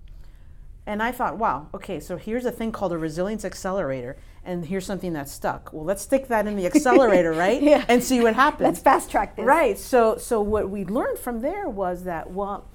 And 0.86 1.02
I 1.02 1.10
thought, 1.10 1.36
wow, 1.36 1.66
okay, 1.74 1.98
so 1.98 2.16
here's 2.16 2.44
a 2.44 2.52
thing 2.52 2.70
called 2.70 2.92
a 2.92 2.98
resilience 2.98 3.44
accelerator, 3.44 4.16
and 4.44 4.64
here's 4.64 4.86
something 4.86 5.12
that's 5.12 5.32
stuck. 5.32 5.72
Well, 5.72 5.84
let's 5.84 6.02
stick 6.02 6.28
that 6.28 6.46
in 6.46 6.54
the 6.54 6.64
accelerator, 6.72 7.32
right? 7.32 7.60
Yeah. 7.60 7.84
And 7.88 8.02
see 8.02 8.20
what 8.20 8.36
happens. 8.36 8.62
Let's 8.62 8.80
fast 8.80 9.10
track 9.10 9.34
this. 9.34 9.44
Right. 9.44 9.76
So, 9.76 10.16
so 10.16 10.40
what 10.40 10.70
we 10.70 10.84
learned 10.84 11.18
from 11.18 11.40
there 11.40 11.68
was 11.68 12.04
that 12.04 12.30
well, 12.30 12.68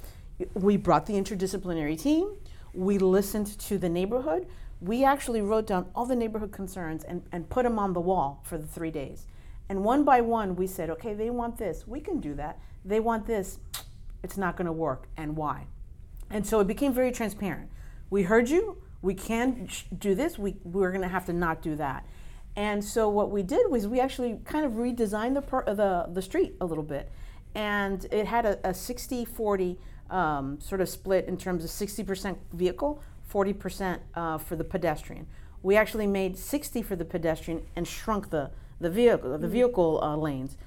we 0.53 0.75
brought 0.75 1.05
the 1.05 1.13
interdisciplinary 1.13 2.01
team. 2.01 2.35
We 2.73 2.97
listened 2.97 3.57
to 3.59 3.77
the 3.77 3.87
neighborhood. 3.87 4.45
We 4.81 5.05
actually 5.05 5.41
wrote 5.41 5.67
down 5.67 5.89
all 5.95 6.05
the 6.05 6.15
neighborhood 6.15 6.51
concerns 6.51 7.05
and, 7.05 7.23
and 7.31 7.49
put 7.49 7.63
them 7.63 7.79
on 7.79 7.93
the 7.93 8.01
wall 8.01 8.41
for 8.43 8.57
the 8.57 8.67
three 8.67 8.91
days. 8.91 9.25
And 9.71 9.85
one 9.85 10.03
by 10.03 10.19
one, 10.19 10.57
we 10.57 10.67
said, 10.67 10.89
okay, 10.89 11.13
they 11.13 11.29
want 11.29 11.57
this. 11.57 11.87
We 11.87 12.01
can 12.01 12.19
do 12.19 12.33
that. 12.33 12.59
They 12.83 12.99
want 12.99 13.25
this. 13.25 13.57
It's 14.21 14.35
not 14.35 14.57
going 14.57 14.65
to 14.65 14.73
work. 14.73 15.07
And 15.15 15.37
why? 15.37 15.67
And 16.29 16.45
so 16.45 16.59
it 16.59 16.67
became 16.67 16.93
very 16.93 17.13
transparent. 17.13 17.69
We 18.09 18.23
heard 18.23 18.49
you. 18.49 18.83
We 19.01 19.13
can 19.13 19.69
do 19.97 20.13
this. 20.13 20.37
We, 20.37 20.57
we're 20.65 20.91
going 20.91 21.03
to 21.03 21.07
have 21.07 21.25
to 21.27 21.31
not 21.31 21.61
do 21.61 21.77
that. 21.77 22.05
And 22.57 22.83
so 22.83 23.07
what 23.07 23.31
we 23.31 23.43
did 23.43 23.71
was 23.71 23.87
we 23.87 24.01
actually 24.01 24.41
kind 24.43 24.65
of 24.65 24.73
redesigned 24.73 25.35
the, 25.35 25.41
per, 25.41 25.63
the, 25.63 26.09
the 26.11 26.21
street 26.21 26.55
a 26.59 26.65
little 26.65 26.83
bit. 26.83 27.09
And 27.55 28.05
it 28.11 28.25
had 28.25 28.45
a, 28.45 28.59
a 28.67 28.73
60 28.73 29.23
40 29.23 29.79
um, 30.09 30.59
sort 30.59 30.81
of 30.81 30.89
split 30.89 31.29
in 31.29 31.37
terms 31.37 31.63
of 31.63 31.69
60% 31.69 32.35
vehicle, 32.51 33.01
40% 33.33 33.99
uh, 34.15 34.37
for 34.37 34.57
the 34.57 34.65
pedestrian. 34.65 35.27
We 35.63 35.77
actually 35.77 36.07
made 36.07 36.37
60 36.37 36.81
for 36.81 36.97
the 36.97 37.05
pedestrian 37.05 37.65
and 37.77 37.87
shrunk 37.87 38.31
the, 38.31 38.51
the 38.81 38.89
vehicle, 38.89 39.37
the 39.37 39.47
vehicle 39.47 39.99
uh, 40.03 40.15
lanes. 40.17 40.57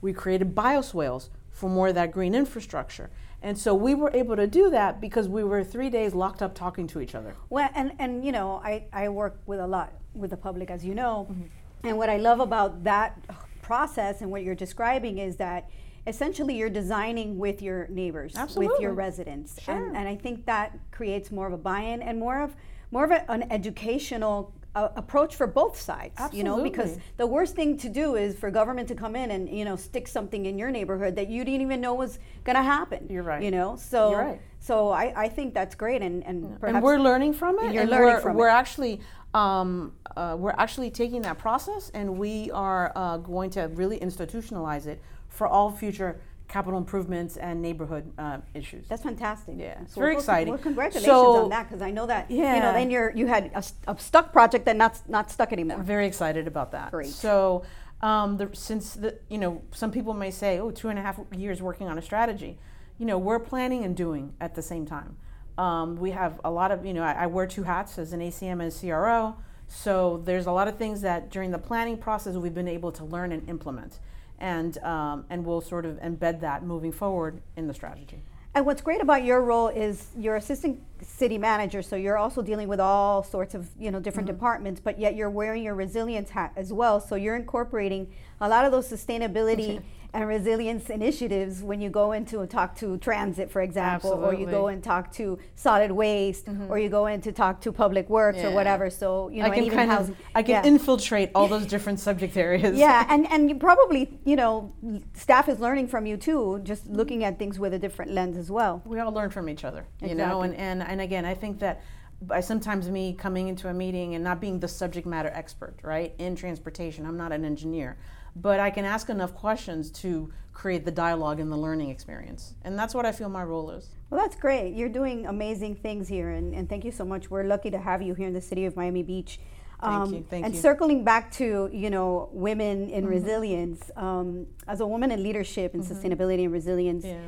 We 0.00 0.12
created 0.12 0.54
bioswales 0.54 1.30
for 1.50 1.70
more 1.70 1.88
of 1.88 1.94
that 1.94 2.12
green 2.12 2.34
infrastructure. 2.34 3.10
And 3.42 3.56
so 3.56 3.74
we 3.74 3.94
were 3.94 4.10
able 4.14 4.36
to 4.36 4.46
do 4.46 4.70
that 4.70 5.00
because 5.00 5.28
we 5.28 5.44
were 5.44 5.62
three 5.62 5.90
days 5.90 6.14
locked 6.14 6.42
up 6.42 6.54
talking 6.54 6.86
to 6.88 7.00
each 7.00 7.14
other. 7.14 7.34
Well, 7.48 7.70
and, 7.74 7.92
and 7.98 8.24
you 8.24 8.32
know, 8.32 8.60
I, 8.64 8.84
I 8.92 9.08
work 9.08 9.38
with 9.46 9.60
a 9.60 9.66
lot 9.66 9.92
with 10.14 10.30
the 10.30 10.36
public, 10.36 10.70
as 10.70 10.84
you 10.84 10.94
know. 10.94 11.28
Mm-hmm. 11.30 11.44
And 11.88 11.98
what 11.98 12.08
I 12.08 12.16
love 12.16 12.40
about 12.40 12.84
that 12.84 13.18
process 13.62 14.20
and 14.20 14.30
what 14.30 14.42
you're 14.42 14.54
describing 14.54 15.18
is 15.18 15.36
that 15.36 15.70
essentially 16.06 16.56
you're 16.56 16.70
designing 16.70 17.38
with 17.38 17.62
your 17.62 17.86
neighbors, 17.88 18.34
with 18.56 18.80
your 18.80 18.94
residents. 18.94 19.60
Sure. 19.60 19.74
And, 19.74 19.96
and 19.96 20.08
I 20.08 20.16
think 20.16 20.46
that 20.46 20.78
creates 20.90 21.30
more 21.30 21.46
of 21.46 21.52
a 21.52 21.58
buy-in 21.58 22.02
and 22.02 22.18
more 22.18 22.40
of 22.42 22.54
more 22.90 23.04
of 23.04 23.10
a, 23.10 23.30
an 23.30 23.50
educational 23.50 24.54
uh, 24.76 24.90
approach 24.96 25.34
for 25.34 25.46
both 25.46 25.80
sides. 25.80 26.20
You 26.32 26.44
know, 26.44 26.62
because 26.62 26.98
the 27.16 27.26
worst 27.26 27.56
thing 27.56 27.76
to 27.78 27.88
do 27.88 28.14
is 28.14 28.36
for 28.36 28.50
government 28.50 28.86
to 28.88 28.94
come 28.94 29.16
in 29.16 29.30
and 29.30 29.48
you 29.48 29.64
know 29.64 29.74
stick 29.74 30.06
something 30.06 30.46
in 30.46 30.58
your 30.58 30.70
neighborhood 30.70 31.16
that 31.16 31.28
you 31.28 31.44
didn't 31.44 31.62
even 31.62 31.80
know 31.80 31.94
was 31.94 32.18
going 32.44 32.56
to 32.56 32.62
happen. 32.62 33.06
You're 33.08 33.22
right. 33.22 33.42
You 33.42 33.50
know, 33.50 33.76
so 33.76 34.14
right. 34.14 34.40
so 34.60 34.90
I, 34.90 35.24
I 35.24 35.28
think 35.28 35.54
that's 35.54 35.74
great, 35.74 36.02
and 36.02 36.24
and 36.24 36.60
perhaps 36.60 36.76
and 36.76 36.84
we're 36.84 36.98
learning 36.98 37.32
from 37.32 37.58
it. 37.58 37.72
You're 37.72 37.82
and 37.82 37.90
learning 37.90 38.06
we're, 38.06 38.20
from 38.20 38.36
we're 38.36 38.48
it. 38.48 38.52
actually 38.52 39.00
um, 39.34 39.92
uh, 40.16 40.36
we're 40.38 40.54
actually 40.58 40.90
taking 40.90 41.22
that 41.22 41.38
process 41.38 41.90
and 41.92 42.18
we 42.18 42.50
are 42.52 42.90
uh, 42.96 43.18
going 43.18 43.50
to 43.50 43.68
really 43.74 43.98
institutionalize 43.98 44.86
it 44.86 45.00
for 45.28 45.46
all 45.46 45.70
future 45.70 46.18
capital 46.48 46.78
improvements 46.78 47.36
and 47.36 47.60
neighborhood 47.60 48.12
uh, 48.18 48.38
issues. 48.54 48.86
That's 48.88 49.02
fantastic. 49.02 49.54
Yeah, 49.58 49.80
it's 49.82 49.94
So 49.94 50.00
very 50.00 50.12
well, 50.14 50.20
exciting. 50.20 50.52
Well, 50.52 50.62
congratulations 50.62 51.04
So- 51.12 51.44
on 51.44 51.48
that 51.50 51.68
because 51.68 51.82
I 51.82 51.90
know 51.90 52.06
that 52.06 52.30
you 52.30 52.38
know 52.38 52.44
Yeah. 52.44 52.72
then 52.72 52.90
you're 52.90 53.10
you 53.14 53.26
had 53.26 53.50
a 53.86 53.96
stuck 53.98 54.32
project 54.32 54.64
that 54.66 54.76
not 54.76 55.00
not 55.08 55.30
stuck 55.30 55.52
anymore. 55.52 55.78
I'm 55.78 55.84
very 55.84 56.06
excited 56.06 56.46
about 56.46 56.70
that. 56.72 56.90
Great. 56.92 57.08
So, 57.08 57.62
um, 58.00 58.36
the, 58.36 58.50
since 58.52 58.94
the 58.94 59.18
you 59.28 59.38
know 59.38 59.62
some 59.72 59.90
people 59.90 60.14
may 60.14 60.30
say, 60.30 60.58
oh, 60.60 60.70
two 60.70 60.88
and 60.88 60.98
a 60.98 61.02
half 61.02 61.18
years 61.36 61.60
working 61.62 61.88
on 61.88 61.98
a 61.98 62.02
strategy, 62.02 62.58
you 62.98 63.06
know, 63.06 63.18
we're 63.18 63.40
planning 63.40 63.84
and 63.84 63.96
doing 63.96 64.34
at 64.40 64.54
the 64.54 64.62
same 64.62 64.86
time. 64.86 65.16
Um, 65.58 65.96
we 65.96 66.10
have 66.10 66.38
a 66.44 66.50
lot 66.50 66.70
of 66.70 66.84
you 66.86 66.92
know 66.94 67.02
I, 67.02 67.12
I 67.24 67.26
wear 67.26 67.46
two 67.46 67.62
hats 67.64 67.98
as 67.98 68.12
an 68.12 68.20
ACM 68.20 68.60
and 68.62 68.72
CRO, 68.72 69.34
so 69.66 70.22
there's 70.24 70.46
a 70.46 70.52
lot 70.52 70.68
of 70.68 70.76
things 70.76 71.00
that 71.00 71.30
during 71.30 71.50
the 71.50 71.58
planning 71.58 71.96
process 71.98 72.36
we've 72.36 72.54
been 72.54 72.68
able 72.68 72.92
to 72.92 73.04
learn 73.04 73.32
and 73.32 73.48
implement, 73.48 73.98
and 74.38 74.78
um, 74.78 75.24
and 75.30 75.44
we'll 75.44 75.60
sort 75.60 75.84
of 75.86 75.96
embed 76.00 76.40
that 76.40 76.62
moving 76.62 76.92
forward 76.92 77.40
in 77.56 77.66
the 77.66 77.74
strategy. 77.74 78.22
And 78.54 78.64
what's 78.64 78.80
great 78.80 79.02
about 79.02 79.22
your 79.22 79.42
role 79.42 79.68
is 79.68 80.06
you're 80.16 80.36
assistant 80.36 80.80
city 81.02 81.36
manager, 81.36 81.82
so 81.82 81.94
you're 81.94 82.16
also 82.16 82.40
dealing 82.40 82.68
with 82.68 82.80
all 82.80 83.22
sorts 83.22 83.54
of 83.54 83.68
you 83.78 83.90
know 83.90 84.00
different 84.00 84.28
Mm-hmm. 84.28 84.36
departments, 84.36 84.80
but 84.80 84.98
yet 84.98 85.14
you're 85.14 85.30
wearing 85.30 85.62
your 85.62 85.74
resilience 85.74 86.30
hat 86.30 86.52
as 86.56 86.72
well. 86.72 86.98
So 87.00 87.16
you're 87.16 87.36
incorporating 87.36 88.12
a 88.40 88.48
lot 88.48 88.64
of 88.64 88.72
those 88.72 88.88
sustainability 88.90 89.82
and 90.16 90.26
resilience 90.26 90.88
initiatives 90.90 91.62
when 91.62 91.80
you 91.80 91.90
go 91.90 92.12
into 92.12 92.40
and 92.40 92.50
talk 92.50 92.74
to 92.76 92.96
transit, 92.98 93.50
for 93.50 93.60
example, 93.62 94.12
or 94.12 94.32
you 94.34 94.46
go 94.46 94.64
Mm-hmm. 94.64 94.74
and 94.74 94.82
talk 94.82 95.12
to 95.12 95.38
solid 95.54 95.92
waste, 95.92 96.46
or 96.70 96.78
you 96.78 96.88
go 96.88 97.06
in 97.06 97.20
to 97.20 97.30
talk 97.32 97.60
to 97.60 97.70
public 97.72 98.08
works 98.08 98.38
or 98.38 98.50
whatever. 98.50 98.88
So 98.90 99.28
you 99.28 99.42
know, 99.42 99.50
I 99.50 99.50
can 99.50 99.68
kind 99.70 99.90
housing. 99.90 100.14
of 100.14 100.20
I 100.34 100.42
can 100.42 100.56
yeah. 100.64 100.70
infiltrate 100.72 101.30
all 101.34 101.46
those 101.46 101.66
different 101.74 102.00
subject 102.00 102.36
areas. 102.36 102.76
yeah, 102.78 103.06
and, 103.12 103.30
and 103.32 103.48
you 103.50 103.56
probably, 103.56 104.02
you 104.24 104.36
know, 104.36 104.72
staff 105.14 105.48
is 105.48 105.60
learning 105.60 105.88
from 105.88 106.06
you 106.06 106.16
too, 106.16 106.60
just 106.64 106.86
looking 106.88 107.22
at 107.24 107.38
things 107.38 107.58
with 107.58 107.72
a 107.74 107.78
different 107.78 108.10
lens 108.12 108.36
as 108.38 108.50
well. 108.50 108.82
we 108.84 108.98
all 108.98 109.12
learn 109.12 109.30
from 109.30 109.48
each 109.48 109.64
other 109.64 109.82
you 110.02 110.14
know 110.14 110.42
and, 110.42 110.54
and 110.54 110.82
and 110.82 111.00
again 111.00 111.24
i 111.24 111.34
think 111.34 111.58
that 111.58 111.82
by 112.22 112.40
sometimes 112.40 112.88
me 112.88 113.12
coming 113.12 113.48
into 113.48 113.68
a 113.68 113.74
meeting 113.74 114.14
and 114.14 114.22
not 114.24 114.40
being 114.40 114.58
the 114.60 114.68
subject 114.68 115.06
matter 115.06 115.30
expert 115.42 115.74
right 115.82 116.14
in 116.18 116.34
transportation 116.36 117.04
i'm 117.06 117.16
not 117.16 117.32
an 117.32 117.44
engineer 117.44 117.90
but 118.36 118.60
i 118.60 118.70
can 118.70 118.84
ask 118.84 119.08
enough 119.08 119.34
questions 119.34 119.90
to 119.90 120.30
create 120.52 120.84
the 120.84 120.90
dialogue 120.90 121.38
and 121.40 121.50
the 121.52 121.56
learning 121.56 121.90
experience 121.90 122.54
and 122.64 122.78
that's 122.78 122.94
what 122.94 123.04
i 123.06 123.12
feel 123.12 123.28
my 123.28 123.42
role 123.44 123.70
is 123.70 123.84
Well, 124.10 124.20
that's 124.22 124.36
great. 124.46 124.68
You're 124.78 124.94
doing 125.00 125.26
amazing 125.26 125.74
things 125.84 126.06
here, 126.16 126.30
and, 126.38 126.54
and 126.56 126.64
thank 126.70 126.84
you 126.88 126.92
so 127.00 127.04
much. 127.12 127.22
We're 127.32 127.42
lucky 127.54 127.70
to 127.76 127.80
have 127.88 128.00
you 128.06 128.14
here 128.14 128.28
in 128.32 128.36
the 128.40 128.46
city 128.52 128.64
of 128.68 128.72
Miami 128.80 129.02
Beach. 129.12 129.32
Um, 129.80 129.90
Thank 129.92 130.14
you, 130.14 130.22
thank 130.30 130.44
and 130.46 130.54
you. 130.54 130.60
circling 130.68 131.00
back 131.10 131.24
to 131.40 131.46
you 131.82 131.90
know 131.96 132.28
women 132.48 132.76
in 132.98 133.02
resilience, 133.16 133.80
um, 134.06 134.46
as 134.72 134.78
a 134.80 134.86
woman 134.94 135.08
in 135.14 135.18
leadership 135.28 135.68
and 135.76 135.82
sustainability 135.92 136.42
and 136.46 136.52
resilience, 136.60 137.04
Yeah. 137.04 137.18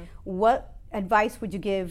what 0.43 0.59
advice 1.03 1.35
would 1.41 1.53
you 1.57 1.63
give 1.73 1.89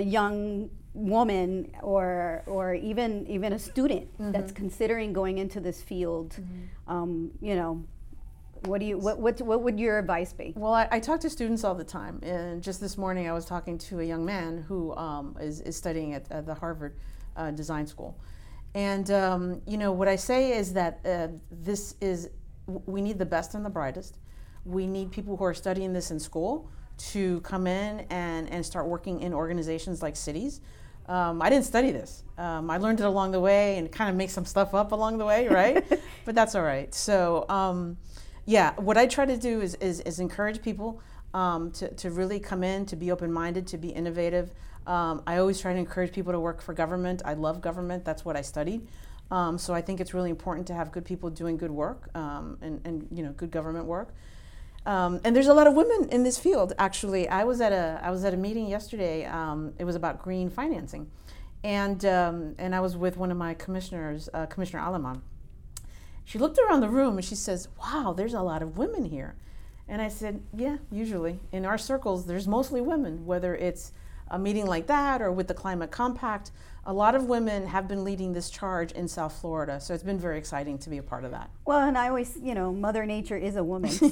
a 0.00 0.02
young 0.18 0.70
woman 0.92 1.48
or 1.92 2.42
or 2.54 2.74
even 2.74 3.10
even 3.36 3.52
a 3.52 3.60
student 3.70 4.06
that's 4.34 4.52
considering 4.62 5.08
going 5.20 5.38
into 5.44 5.58
this 5.66 5.78
field? 5.90 6.30
Um, 6.94 7.10
you 7.48 7.54
know, 7.60 7.72
what 8.66 8.80
do 8.80 8.86
you 8.86 8.98
what, 8.98 9.18
what 9.18 9.40
what 9.40 9.62
would 9.62 9.78
your 9.78 9.98
advice 9.98 10.32
be? 10.32 10.52
Well, 10.56 10.72
I, 10.72 10.88
I 10.90 11.00
talk 11.00 11.20
to 11.20 11.30
students 11.30 11.64
all 11.64 11.74
the 11.74 11.84
time, 11.84 12.20
and 12.22 12.62
just 12.62 12.80
this 12.80 12.98
morning 12.98 13.28
I 13.28 13.32
was 13.32 13.44
talking 13.44 13.78
to 13.78 14.00
a 14.00 14.04
young 14.04 14.24
man 14.24 14.64
who 14.68 14.94
um, 14.96 15.36
is, 15.40 15.60
is 15.60 15.76
studying 15.76 16.14
at, 16.14 16.30
at 16.30 16.46
the 16.46 16.54
Harvard 16.54 16.96
uh, 17.36 17.50
Design 17.50 17.86
School, 17.86 18.18
and 18.74 19.10
um, 19.10 19.62
you 19.66 19.78
know 19.78 19.92
what 19.92 20.08
I 20.08 20.16
say 20.16 20.56
is 20.56 20.72
that 20.74 21.00
uh, 21.04 21.28
this 21.50 21.94
is 22.00 22.30
we 22.66 23.00
need 23.00 23.18
the 23.18 23.26
best 23.26 23.54
and 23.54 23.64
the 23.64 23.70
brightest. 23.70 24.18
We 24.64 24.86
need 24.86 25.10
people 25.10 25.36
who 25.36 25.44
are 25.44 25.54
studying 25.54 25.92
this 25.92 26.10
in 26.10 26.20
school 26.20 26.70
to 26.98 27.40
come 27.40 27.66
in 27.66 28.00
and, 28.10 28.48
and 28.50 28.64
start 28.64 28.86
working 28.86 29.20
in 29.20 29.32
organizations 29.32 30.02
like 30.02 30.16
cities. 30.16 30.60
Um, 31.06 31.42
I 31.42 31.48
didn't 31.48 31.64
study 31.64 31.90
this. 31.90 32.24
Um, 32.36 32.70
I 32.70 32.76
learned 32.76 33.00
it 33.00 33.06
along 33.06 33.32
the 33.32 33.40
way 33.40 33.78
and 33.78 33.90
kind 33.90 34.10
of 34.10 34.16
make 34.16 34.30
some 34.30 34.44
stuff 34.44 34.74
up 34.74 34.92
along 34.92 35.18
the 35.18 35.24
way, 35.24 35.48
right? 35.48 35.84
but 36.24 36.34
that's 36.34 36.54
all 36.54 36.62
right. 36.62 36.94
So, 36.94 37.46
um, 37.48 37.96
yeah, 38.46 38.74
what 38.76 38.96
I 38.96 39.06
try 39.06 39.26
to 39.26 39.36
do 39.36 39.60
is, 39.60 39.74
is, 39.76 40.00
is 40.00 40.18
encourage 40.20 40.62
people 40.62 41.00
um, 41.34 41.70
to, 41.72 41.92
to 41.94 42.10
really 42.10 42.40
come 42.40 42.62
in, 42.62 42.86
to 42.86 42.96
be 42.96 43.10
open 43.10 43.32
minded, 43.32 43.66
to 43.68 43.78
be 43.78 43.88
innovative. 43.88 44.52
Um, 44.86 45.22
I 45.26 45.36
always 45.38 45.60
try 45.60 45.72
to 45.72 45.78
encourage 45.78 46.12
people 46.12 46.32
to 46.32 46.40
work 46.40 46.60
for 46.62 46.74
government. 46.74 47.22
I 47.24 47.34
love 47.34 47.60
government, 47.60 48.04
that's 48.04 48.24
what 48.24 48.36
I 48.36 48.42
studied. 48.42 48.86
Um, 49.30 49.58
so 49.58 49.72
I 49.74 49.80
think 49.80 50.00
it's 50.00 50.12
really 50.12 50.30
important 50.30 50.66
to 50.68 50.74
have 50.74 50.90
good 50.90 51.04
people 51.04 51.30
doing 51.30 51.56
good 51.56 51.70
work 51.70 52.10
um, 52.16 52.58
and, 52.62 52.80
and 52.84 53.06
you 53.12 53.22
know 53.22 53.30
good 53.32 53.50
government 53.50 53.86
work. 53.86 54.12
Um, 54.86 55.20
and 55.24 55.36
there's 55.36 55.46
a 55.46 55.54
lot 55.54 55.66
of 55.66 55.74
women 55.74 56.08
in 56.10 56.24
this 56.24 56.38
field. 56.38 56.72
Actually, 56.78 57.28
I 57.28 57.44
was 57.44 57.60
at 57.60 57.72
a 57.72 58.00
I 58.02 58.10
was 58.10 58.24
at 58.24 58.34
a 58.34 58.36
meeting 58.36 58.66
yesterday. 58.66 59.26
Um, 59.26 59.72
it 59.78 59.84
was 59.84 59.94
about 59.94 60.20
green 60.20 60.50
financing, 60.50 61.08
and 61.62 62.04
and 62.04 62.74
I 62.74 62.80
was 62.80 62.96
with 62.96 63.16
one 63.16 63.30
of 63.30 63.36
my 63.36 63.54
commissioners, 63.54 64.28
uh, 64.34 64.46
Commissioner 64.46 64.82
Aleman. 64.82 65.22
She 66.24 66.38
looked 66.38 66.58
around 66.58 66.80
the 66.80 66.88
room 66.88 67.16
and 67.16 67.24
she 67.24 67.34
says, 67.34 67.68
"Wow, 67.78 68.14
there's 68.16 68.34
a 68.34 68.42
lot 68.42 68.62
of 68.62 68.78
women 68.78 69.04
here." 69.04 69.34
And 69.88 70.00
I 70.00 70.08
said, 70.08 70.42
"Yeah, 70.54 70.76
usually 70.90 71.40
in 71.50 71.64
our 71.64 71.78
circles, 71.78 72.26
there's 72.26 72.46
mostly 72.46 72.80
women. 72.80 73.26
Whether 73.26 73.54
it's 73.56 73.92
a 74.28 74.38
meeting 74.38 74.66
like 74.66 74.86
that 74.86 75.20
or 75.20 75.32
with 75.32 75.48
the 75.48 75.54
Climate 75.54 75.90
Compact, 75.90 76.52
a 76.86 76.92
lot 76.92 77.16
of 77.16 77.24
women 77.24 77.66
have 77.66 77.88
been 77.88 78.04
leading 78.04 78.32
this 78.32 78.48
charge 78.48 78.92
in 78.92 79.08
South 79.08 79.32
Florida. 79.40 79.80
So 79.80 79.92
it's 79.92 80.04
been 80.04 80.20
very 80.20 80.38
exciting 80.38 80.78
to 80.78 80.90
be 80.90 80.98
a 80.98 81.02
part 81.02 81.24
of 81.24 81.32
that." 81.32 81.50
Well, 81.64 81.80
and 81.80 81.98
I 81.98 82.08
always, 82.08 82.38
you 82.40 82.54
know, 82.54 82.72
Mother 82.72 83.04
Nature 83.04 83.36
is 83.36 83.56
a 83.56 83.64
woman, 83.64 83.90
so 83.90 84.06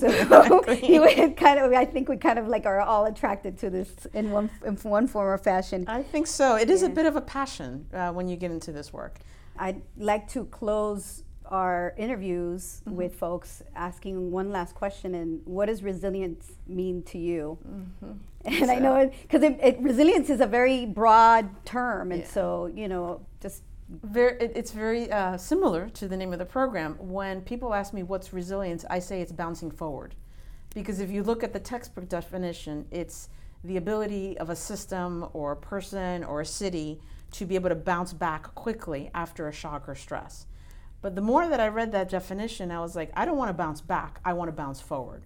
you 0.72 1.34
kind 1.36 1.60
of. 1.60 1.72
I 1.72 1.84
think 1.84 2.08
we 2.08 2.16
kind 2.16 2.38
of 2.38 2.48
like 2.48 2.66
are 2.66 2.80
all 2.80 3.06
attracted 3.06 3.58
to 3.58 3.70
this 3.70 4.06
in 4.12 4.32
one 4.32 4.50
in 4.66 4.74
one 4.76 5.06
form 5.06 5.28
or 5.28 5.38
fashion. 5.38 5.84
I 5.86 6.02
think 6.02 6.26
so. 6.26 6.56
It 6.56 6.68
is 6.70 6.82
a 6.82 6.88
bit 6.88 7.06
of 7.06 7.14
a 7.14 7.20
passion 7.20 7.86
uh, 7.92 8.10
when 8.10 8.26
you 8.26 8.36
get 8.36 8.50
into 8.50 8.72
this 8.72 8.92
work. 8.92 9.20
I'd 9.56 9.82
like 9.96 10.28
to 10.30 10.44
close 10.46 11.22
our 11.48 11.94
interviews 11.96 12.82
mm-hmm. 12.86 12.96
with 12.96 13.14
folks 13.14 13.62
asking 13.74 14.30
one 14.30 14.50
last 14.50 14.74
question 14.74 15.14
and 15.14 15.40
what 15.44 15.66
does 15.66 15.82
resilience 15.82 16.52
mean 16.66 17.02
to 17.04 17.18
you? 17.18 17.58
Mm-hmm. 17.66 18.12
And 18.44 18.66
so. 18.66 18.72
I 18.72 18.78
know 18.78 19.12
because 19.22 19.42
it, 19.42 19.58
it, 19.62 19.80
resilience 19.80 20.30
is 20.30 20.40
a 20.40 20.46
very 20.46 20.86
broad 20.86 21.66
term, 21.66 22.12
and 22.12 22.22
yeah. 22.22 22.28
so 22.28 22.70
you 22.74 22.88
know, 22.88 23.20
just 23.42 23.62
very, 23.88 24.38
it's 24.40 24.70
very 24.70 25.10
uh, 25.10 25.36
similar 25.36 25.88
to 25.90 26.08
the 26.08 26.16
name 26.16 26.32
of 26.32 26.38
the 26.38 26.44
program. 26.44 26.94
When 26.98 27.40
people 27.40 27.74
ask 27.74 27.92
me 27.92 28.02
what's 28.04 28.32
resilience, 28.32 28.84
I 28.88 29.00
say 29.00 29.20
it's 29.20 29.32
bouncing 29.32 29.70
forward, 29.70 30.14
because 30.74 31.00
if 31.00 31.10
you 31.10 31.22
look 31.22 31.42
at 31.42 31.52
the 31.52 31.60
textbook 31.60 32.08
definition, 32.08 32.86
it's 32.90 33.28
the 33.64 33.76
ability 33.76 34.38
of 34.38 34.50
a 34.50 34.56
system 34.56 35.28
or 35.32 35.52
a 35.52 35.56
person 35.56 36.22
or 36.22 36.40
a 36.40 36.46
city 36.46 37.00
to 37.32 37.44
be 37.44 37.54
able 37.54 37.68
to 37.68 37.74
bounce 37.74 38.12
back 38.12 38.54
quickly 38.54 39.10
after 39.14 39.48
a 39.48 39.52
shock 39.52 39.88
or 39.88 39.94
stress. 39.94 40.46
But 41.00 41.14
the 41.14 41.20
more 41.20 41.48
that 41.48 41.60
I 41.60 41.68
read 41.68 41.92
that 41.92 42.08
definition, 42.08 42.72
I 42.72 42.80
was 42.80 42.96
like, 42.96 43.12
I 43.14 43.24
don't 43.24 43.36
want 43.36 43.50
to 43.50 43.54
bounce 43.54 43.80
back, 43.80 44.20
I 44.24 44.32
want 44.32 44.48
to 44.48 44.52
bounce 44.52 44.80
forward. 44.80 45.22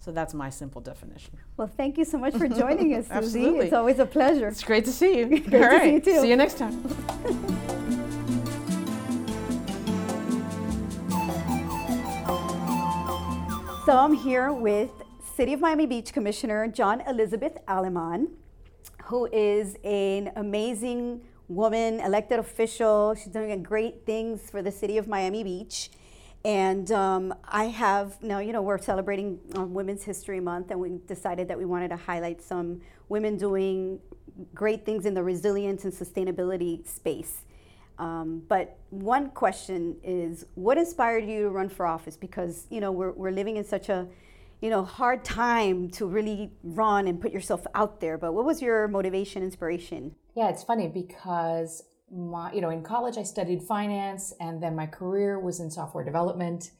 So 0.00 0.10
that's 0.10 0.34
my 0.34 0.50
simple 0.50 0.80
definition. 0.80 1.38
Well, 1.56 1.68
thank 1.68 1.96
you 1.96 2.04
so 2.04 2.18
much 2.18 2.34
for 2.34 2.48
joining 2.48 2.92
us, 2.94 3.06
Susie. 3.12 3.44
It's 3.44 3.72
always 3.72 4.00
a 4.00 4.06
pleasure. 4.06 4.48
It's 4.48 4.64
great 4.64 4.84
to 4.86 4.92
see 4.92 5.18
you. 5.18 5.26
great 5.28 5.44
All 5.44 5.50
to 5.50 5.58
right. 5.76 5.82
see 5.82 5.92
you 5.92 6.00
too. 6.00 6.20
See 6.22 6.28
you 6.30 6.36
next 6.36 6.58
time. 6.58 6.72
so 13.86 13.96
I'm 13.96 14.14
here 14.14 14.52
with 14.52 14.90
City 15.36 15.52
of 15.52 15.60
Miami 15.60 15.86
Beach 15.86 16.12
Commissioner 16.12 16.66
John 16.66 17.00
Elizabeth 17.02 17.58
Aleman, 17.68 18.26
who 19.04 19.28
is 19.32 19.76
an 19.84 20.32
amazing 20.34 21.20
woman, 21.54 22.00
elected 22.00 22.38
official. 22.38 23.14
She's 23.14 23.32
doing 23.32 23.62
great 23.62 24.06
things 24.06 24.50
for 24.50 24.62
the 24.62 24.72
city 24.72 24.98
of 24.98 25.06
Miami 25.08 25.44
Beach. 25.44 25.90
And 26.44 26.90
um, 26.90 27.34
I 27.44 27.64
have 27.66 28.20
now, 28.22 28.40
you 28.40 28.52
know, 28.52 28.62
we're 28.62 28.78
celebrating 28.78 29.38
um, 29.54 29.72
Women's 29.72 30.02
History 30.02 30.40
Month, 30.40 30.70
and 30.70 30.80
we 30.80 30.98
decided 31.06 31.46
that 31.48 31.58
we 31.58 31.64
wanted 31.64 31.88
to 31.88 31.96
highlight 31.96 32.42
some 32.42 32.80
women 33.08 33.36
doing 33.36 34.00
great 34.54 34.84
things 34.84 35.06
in 35.06 35.14
the 35.14 35.22
resilience 35.22 35.84
and 35.84 35.92
sustainability 35.92 36.86
space. 36.86 37.42
Um, 37.98 38.42
but 38.48 38.78
one 38.90 39.30
question 39.30 39.96
is, 40.02 40.46
what 40.54 40.78
inspired 40.78 41.24
you 41.24 41.42
to 41.42 41.50
run 41.50 41.68
for 41.68 41.86
office? 41.86 42.16
Because 42.16 42.66
you 42.70 42.80
know 42.80 42.90
we're 42.90 43.12
we're 43.12 43.30
living 43.30 43.56
in 43.56 43.64
such 43.64 43.88
a 43.88 44.08
you 44.62 44.70
know 44.70 44.84
hard 44.84 45.24
time 45.24 45.90
to 45.90 46.06
really 46.06 46.52
run 46.62 47.06
and 47.08 47.20
put 47.20 47.32
yourself 47.32 47.66
out 47.74 48.00
there. 48.00 48.16
But 48.16 48.32
what 48.32 48.46
was 48.46 48.62
your 48.62 48.88
motivation, 48.88 49.42
inspiration? 49.42 50.14
Yeah, 50.34 50.48
it's 50.48 50.62
funny 50.62 50.88
because 50.88 51.82
my, 52.10 52.52
you 52.52 52.60
know, 52.60 52.70
in 52.70 52.82
college 52.82 53.18
I 53.18 53.24
studied 53.24 53.62
finance 53.62 54.32
and 54.40 54.62
then 54.62 54.76
my 54.76 54.86
career 54.86 55.38
was 55.38 55.60
in 55.60 55.70
software 55.70 56.04
development. 56.04 56.70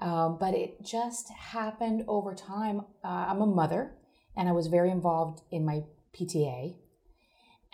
Um, 0.00 0.38
but 0.40 0.54
it 0.54 0.82
just 0.82 1.30
happened 1.30 2.04
over 2.08 2.34
time. 2.34 2.80
Uh, 3.04 3.26
I'm 3.28 3.42
a 3.42 3.46
mother 3.46 3.92
and 4.34 4.48
I 4.48 4.52
was 4.52 4.66
very 4.66 4.90
involved 4.90 5.42
in 5.50 5.64
my 5.64 5.82
PTA. 6.18 6.76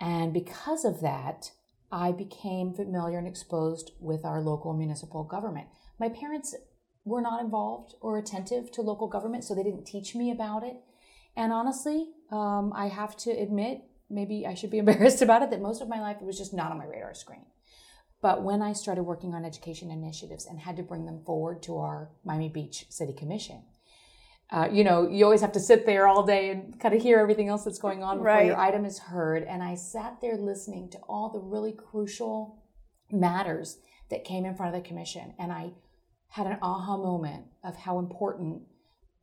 And 0.01 0.33
because 0.33 0.83
of 0.83 1.01
that, 1.01 1.51
I 1.91 2.11
became 2.11 2.73
familiar 2.73 3.17
and 3.17 3.27
exposed 3.27 3.91
with 3.99 4.25
our 4.25 4.41
local 4.41 4.73
municipal 4.73 5.23
government. 5.23 5.67
My 5.99 6.09
parents 6.09 6.55
were 7.09 7.21
not 7.21 7.41
involved 7.41 7.95
or 8.01 8.17
attentive 8.17 8.71
to 8.71 8.81
local 8.81 9.07
government, 9.07 9.43
so 9.43 9.53
they 9.53 9.63
didn't 9.63 9.85
teach 9.85 10.15
me 10.15 10.31
about 10.31 10.63
it. 10.63 10.77
And 11.35 11.51
honestly, 11.51 12.11
um, 12.31 12.71
I 12.75 12.87
have 12.87 13.17
to 13.17 13.31
admit, 13.31 13.81
maybe 14.09 14.45
I 14.47 14.53
should 14.53 14.71
be 14.71 14.77
embarrassed 14.83 15.21
about 15.21 15.41
it, 15.41 15.49
that 15.49 15.61
most 15.61 15.81
of 15.81 15.89
my 15.89 15.99
life 15.99 16.17
it 16.21 16.25
was 16.25 16.37
just 16.37 16.53
not 16.53 16.71
on 16.71 16.77
my 16.77 16.85
radar 16.85 17.13
screen. 17.13 17.45
But 18.21 18.43
when 18.43 18.61
I 18.61 18.73
started 18.73 19.03
working 19.03 19.33
on 19.33 19.45
education 19.45 19.91
initiatives 19.91 20.45
and 20.45 20.59
had 20.59 20.77
to 20.77 20.83
bring 20.83 21.05
them 21.05 21.23
forward 21.25 21.63
to 21.63 21.77
our 21.77 22.11
Miami 22.25 22.49
Beach 22.49 22.85
City 22.89 23.13
Commission, 23.13 23.63
uh, 24.51 24.67
you 24.71 24.83
know, 24.83 25.07
you 25.07 25.23
always 25.23 25.41
have 25.41 25.51
to 25.51 25.59
sit 25.59 25.85
there 25.85 26.07
all 26.07 26.25
day 26.25 26.49
and 26.49 26.79
kind 26.79 26.95
of 26.95 27.01
hear 27.01 27.19
everything 27.19 27.49
else 27.49 27.63
that's 27.63 27.77
going 27.77 28.03
on 28.03 28.17
before 28.17 28.27
right. 28.27 28.47
your 28.47 28.57
item 28.57 28.83
is 28.83 28.97
heard. 28.97 29.43
And 29.43 29.61
I 29.61 29.75
sat 29.75 30.19
there 30.21 30.37
listening 30.37 30.89
to 30.91 30.97
all 31.07 31.29
the 31.29 31.39
really 31.39 31.71
crucial 31.71 32.63
matters 33.11 33.77
that 34.09 34.25
came 34.25 34.45
in 34.45 34.55
front 34.55 34.75
of 34.75 34.81
the 34.81 34.87
commission. 34.87 35.33
And 35.37 35.51
I 35.51 35.71
had 36.29 36.47
an 36.47 36.57
aha 36.61 36.97
moment 36.97 37.45
of 37.63 37.75
how 37.75 37.99
important 37.99 38.61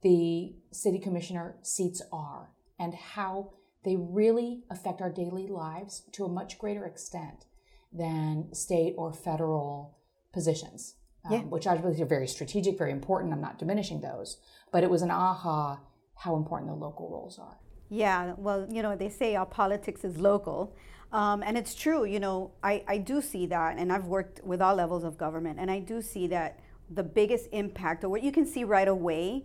the 0.02 0.54
city 0.70 0.98
commissioner 0.98 1.56
seats 1.62 2.02
are 2.12 2.50
and 2.78 2.94
how 2.94 3.52
they 3.84 3.96
really 3.96 4.64
affect 4.70 5.00
our 5.00 5.10
daily 5.10 5.46
lives 5.46 6.02
to 6.12 6.24
a 6.24 6.28
much 6.28 6.58
greater 6.58 6.84
extent 6.84 7.46
than 7.92 8.52
state 8.52 8.94
or 8.98 9.12
federal 9.12 9.96
positions, 10.32 10.96
um, 11.24 11.32
yeah. 11.32 11.40
which 11.40 11.66
I 11.66 11.76
believe 11.76 12.00
are 12.00 12.04
very 12.04 12.26
strategic, 12.26 12.76
very 12.76 12.92
important. 12.92 13.32
I'm 13.32 13.40
not 13.40 13.58
diminishing 13.58 14.00
those, 14.00 14.38
but 14.72 14.82
it 14.82 14.90
was 14.90 15.02
an 15.02 15.10
aha 15.10 15.80
how 16.16 16.36
important 16.36 16.70
the 16.70 16.76
local 16.76 17.08
roles 17.08 17.38
are. 17.38 17.58
Yeah, 17.88 18.34
well, 18.36 18.66
you 18.68 18.82
know, 18.82 18.96
they 18.96 19.08
say 19.08 19.36
our 19.36 19.46
politics 19.46 20.04
is 20.04 20.18
local. 20.18 20.74
Um, 21.12 21.42
and 21.44 21.56
it's 21.56 21.74
true, 21.74 22.04
you 22.04 22.18
know, 22.18 22.50
I, 22.64 22.82
I 22.88 22.98
do 22.98 23.22
see 23.22 23.46
that, 23.46 23.78
and 23.78 23.92
I've 23.92 24.06
worked 24.06 24.44
with 24.44 24.60
all 24.60 24.74
levels 24.74 25.04
of 25.04 25.16
government, 25.16 25.60
and 25.60 25.70
I 25.70 25.78
do 25.78 26.02
see 26.02 26.26
that 26.28 26.58
the 26.90 27.02
biggest 27.02 27.48
impact, 27.52 28.04
or 28.04 28.08
what 28.08 28.22
you 28.22 28.32
can 28.32 28.46
see 28.46 28.64
right 28.64 28.88
away, 28.88 29.44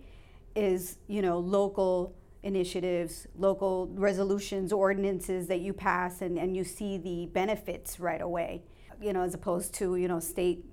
is, 0.55 0.97
you 1.07 1.21
know, 1.21 1.39
local 1.39 2.15
initiatives, 2.43 3.27
local 3.37 3.87
resolutions, 3.93 4.73
ordinances 4.73 5.47
that 5.47 5.61
you 5.61 5.73
pass, 5.73 6.21
and, 6.21 6.37
and 6.37 6.55
you 6.55 6.63
see 6.63 6.97
the 6.97 7.27
benefits 7.33 7.99
right 7.99 8.21
away, 8.21 8.63
you 8.99 9.13
know, 9.13 9.21
as 9.21 9.33
opposed 9.33 9.73
to, 9.75 9.95
you 9.95 10.07
know, 10.07 10.19
state, 10.19 10.65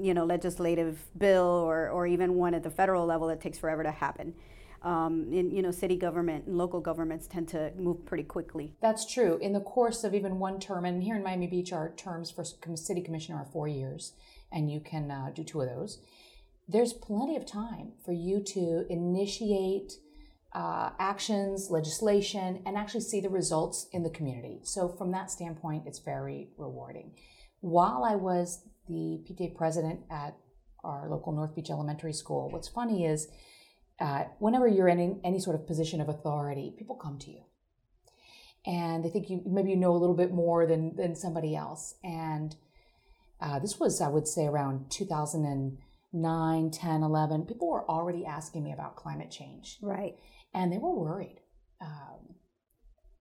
you 0.00 0.12
know, 0.12 0.24
legislative 0.24 0.98
bill 1.16 1.46
or, 1.46 1.88
or 1.88 2.06
even 2.06 2.34
one 2.34 2.54
at 2.54 2.62
the 2.62 2.70
federal 2.70 3.06
level 3.06 3.28
that 3.28 3.40
takes 3.40 3.58
forever 3.58 3.82
to 3.82 3.90
happen. 3.90 4.34
Um, 4.82 5.32
you 5.32 5.62
know, 5.62 5.70
city 5.70 5.96
government 5.96 6.46
and 6.46 6.58
local 6.58 6.78
governments 6.78 7.26
tend 7.26 7.48
to 7.48 7.72
move 7.74 8.04
pretty 8.04 8.24
quickly. 8.24 8.74
That's 8.82 9.10
true. 9.10 9.38
In 9.40 9.54
the 9.54 9.60
course 9.60 10.04
of 10.04 10.14
even 10.14 10.38
one 10.38 10.60
term, 10.60 10.84
and 10.84 11.02
here 11.02 11.16
in 11.16 11.22
Miami 11.22 11.46
Beach, 11.46 11.72
our 11.72 11.94
terms 11.96 12.30
for 12.30 12.44
city 12.44 13.00
commissioner 13.00 13.38
are 13.38 13.48
four 13.50 13.66
years, 13.66 14.12
and 14.52 14.70
you 14.70 14.80
can 14.80 15.10
uh, 15.10 15.30
do 15.34 15.42
two 15.42 15.62
of 15.62 15.68
those. 15.70 16.00
There's 16.66 16.92
plenty 16.92 17.36
of 17.36 17.46
time 17.46 17.92
for 18.04 18.12
you 18.12 18.42
to 18.42 18.86
initiate 18.88 19.94
uh, 20.54 20.90
actions, 20.98 21.68
legislation, 21.70 22.62
and 22.64 22.76
actually 22.76 23.00
see 23.00 23.20
the 23.20 23.28
results 23.28 23.88
in 23.92 24.02
the 24.02 24.10
community. 24.10 24.60
So, 24.62 24.88
from 24.88 25.10
that 25.12 25.30
standpoint, 25.30 25.84
it's 25.86 25.98
very 25.98 26.48
rewarding. 26.56 27.12
While 27.60 28.04
I 28.04 28.14
was 28.14 28.62
the 28.88 29.20
PTA 29.28 29.56
president 29.56 30.00
at 30.10 30.36
our 30.84 31.08
local 31.08 31.32
North 31.32 31.54
Beach 31.54 31.70
Elementary 31.70 32.12
School, 32.12 32.50
what's 32.50 32.68
funny 32.68 33.04
is 33.04 33.28
uh, 34.00 34.24
whenever 34.38 34.68
you're 34.68 34.88
in 34.88 35.20
any 35.24 35.40
sort 35.40 35.56
of 35.56 35.66
position 35.66 36.00
of 36.00 36.08
authority, 36.08 36.74
people 36.78 36.96
come 36.96 37.18
to 37.20 37.30
you. 37.30 37.42
And 38.66 39.04
they 39.04 39.10
think 39.10 39.28
you 39.28 39.42
maybe 39.44 39.70
you 39.70 39.76
know 39.76 39.94
a 39.94 39.98
little 39.98 40.16
bit 40.16 40.32
more 40.32 40.66
than, 40.66 40.96
than 40.96 41.14
somebody 41.14 41.54
else. 41.54 41.96
And 42.02 42.56
uh, 43.40 43.58
this 43.58 43.78
was, 43.78 44.00
I 44.00 44.08
would 44.08 44.26
say, 44.26 44.46
around 44.46 44.90
2009, 46.14 46.70
10, 46.70 47.02
11. 47.02 47.46
People 47.46 47.70
were 47.70 47.88
already 47.90 48.24
asking 48.24 48.62
me 48.62 48.72
about 48.72 48.96
climate 48.96 49.30
change. 49.30 49.78
Right 49.82 50.16
and 50.54 50.72
they 50.72 50.78
were 50.78 50.94
worried, 50.94 51.40
um, 51.80 52.36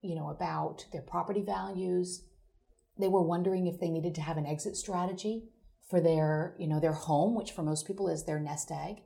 you 0.02 0.16
know, 0.16 0.30
about 0.30 0.86
their 0.94 1.02
property 1.02 1.42
values. 1.42 2.24
They 2.98 3.08
were 3.08 3.24
wondering 3.24 3.66
if 3.66 3.80
they 3.80 3.90
needed 3.90 4.14
to 4.16 4.22
have 4.22 4.38
an 4.38 4.46
exit 4.46 4.78
strategy 4.78 5.50
for 5.90 6.00
their, 6.00 6.56
you 6.60 6.68
know, 6.68 6.80
their 6.80 6.94
home, 6.94 7.36
which 7.36 7.52
for 7.52 7.64
most 7.64 7.88
people 7.88 8.08
is 8.08 8.24
their 8.24 8.40
nest 8.40 8.72
egg, 8.72 8.98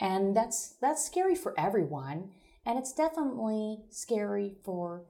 and 0.00 0.36
that's 0.36 0.76
that's 0.82 1.06
scary 1.06 1.36
for 1.36 1.58
everyone, 1.58 2.30
and 2.66 2.78
it's 2.78 2.92
definitely 2.92 3.78
scary 3.90 4.56
for 4.64 5.06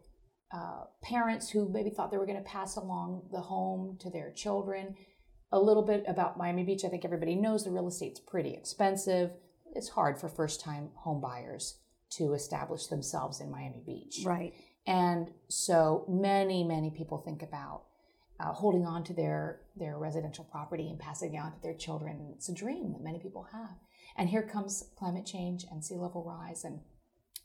uh, 0.54 0.84
parents 1.02 1.50
who 1.50 1.70
maybe 1.70 1.90
thought 1.90 2.10
they 2.10 2.18
were 2.18 2.26
going 2.26 2.42
to 2.42 2.50
pass 2.50 2.76
along 2.76 3.28
the 3.32 3.40
home 3.40 3.96
to 4.00 4.10
their 4.10 4.30
children. 4.30 4.94
A 5.50 5.58
little 5.58 5.82
bit 5.82 6.04
about 6.06 6.36
Miami 6.36 6.64
Beach. 6.64 6.84
I 6.84 6.88
think 6.88 7.04
everybody 7.04 7.34
knows 7.34 7.64
the 7.64 7.70
real 7.70 7.88
estate's 7.88 8.20
pretty 8.20 8.54
expensive. 8.54 9.30
It's 9.74 9.90
hard 9.90 10.20
for 10.20 10.28
first 10.28 10.60
time 10.60 10.90
home 10.94 11.20
buyers 11.20 11.78
to 12.10 12.34
establish 12.34 12.86
themselves 12.86 13.40
in 13.40 13.50
Miami 13.50 13.82
Beach. 13.84 14.20
Right. 14.24 14.54
And 14.86 15.30
so 15.48 16.04
many, 16.08 16.64
many 16.64 16.90
people 16.90 17.18
think 17.18 17.42
about 17.42 17.82
uh, 18.40 18.52
holding 18.52 18.86
on 18.86 19.04
to 19.04 19.12
their 19.12 19.60
their 19.76 19.98
residential 19.98 20.44
property 20.44 20.88
and 20.88 20.98
passing 20.98 21.34
it 21.34 21.38
on 21.38 21.52
to 21.52 21.62
their 21.62 21.74
children. 21.74 22.32
It's 22.34 22.48
a 22.48 22.54
dream 22.54 22.92
that 22.92 23.02
many 23.02 23.18
people 23.18 23.48
have. 23.52 23.76
And 24.16 24.28
here 24.28 24.42
comes 24.42 24.90
climate 24.96 25.26
change 25.26 25.64
and 25.70 25.84
sea 25.84 25.96
level 25.96 26.24
rise 26.24 26.64
and 26.64 26.80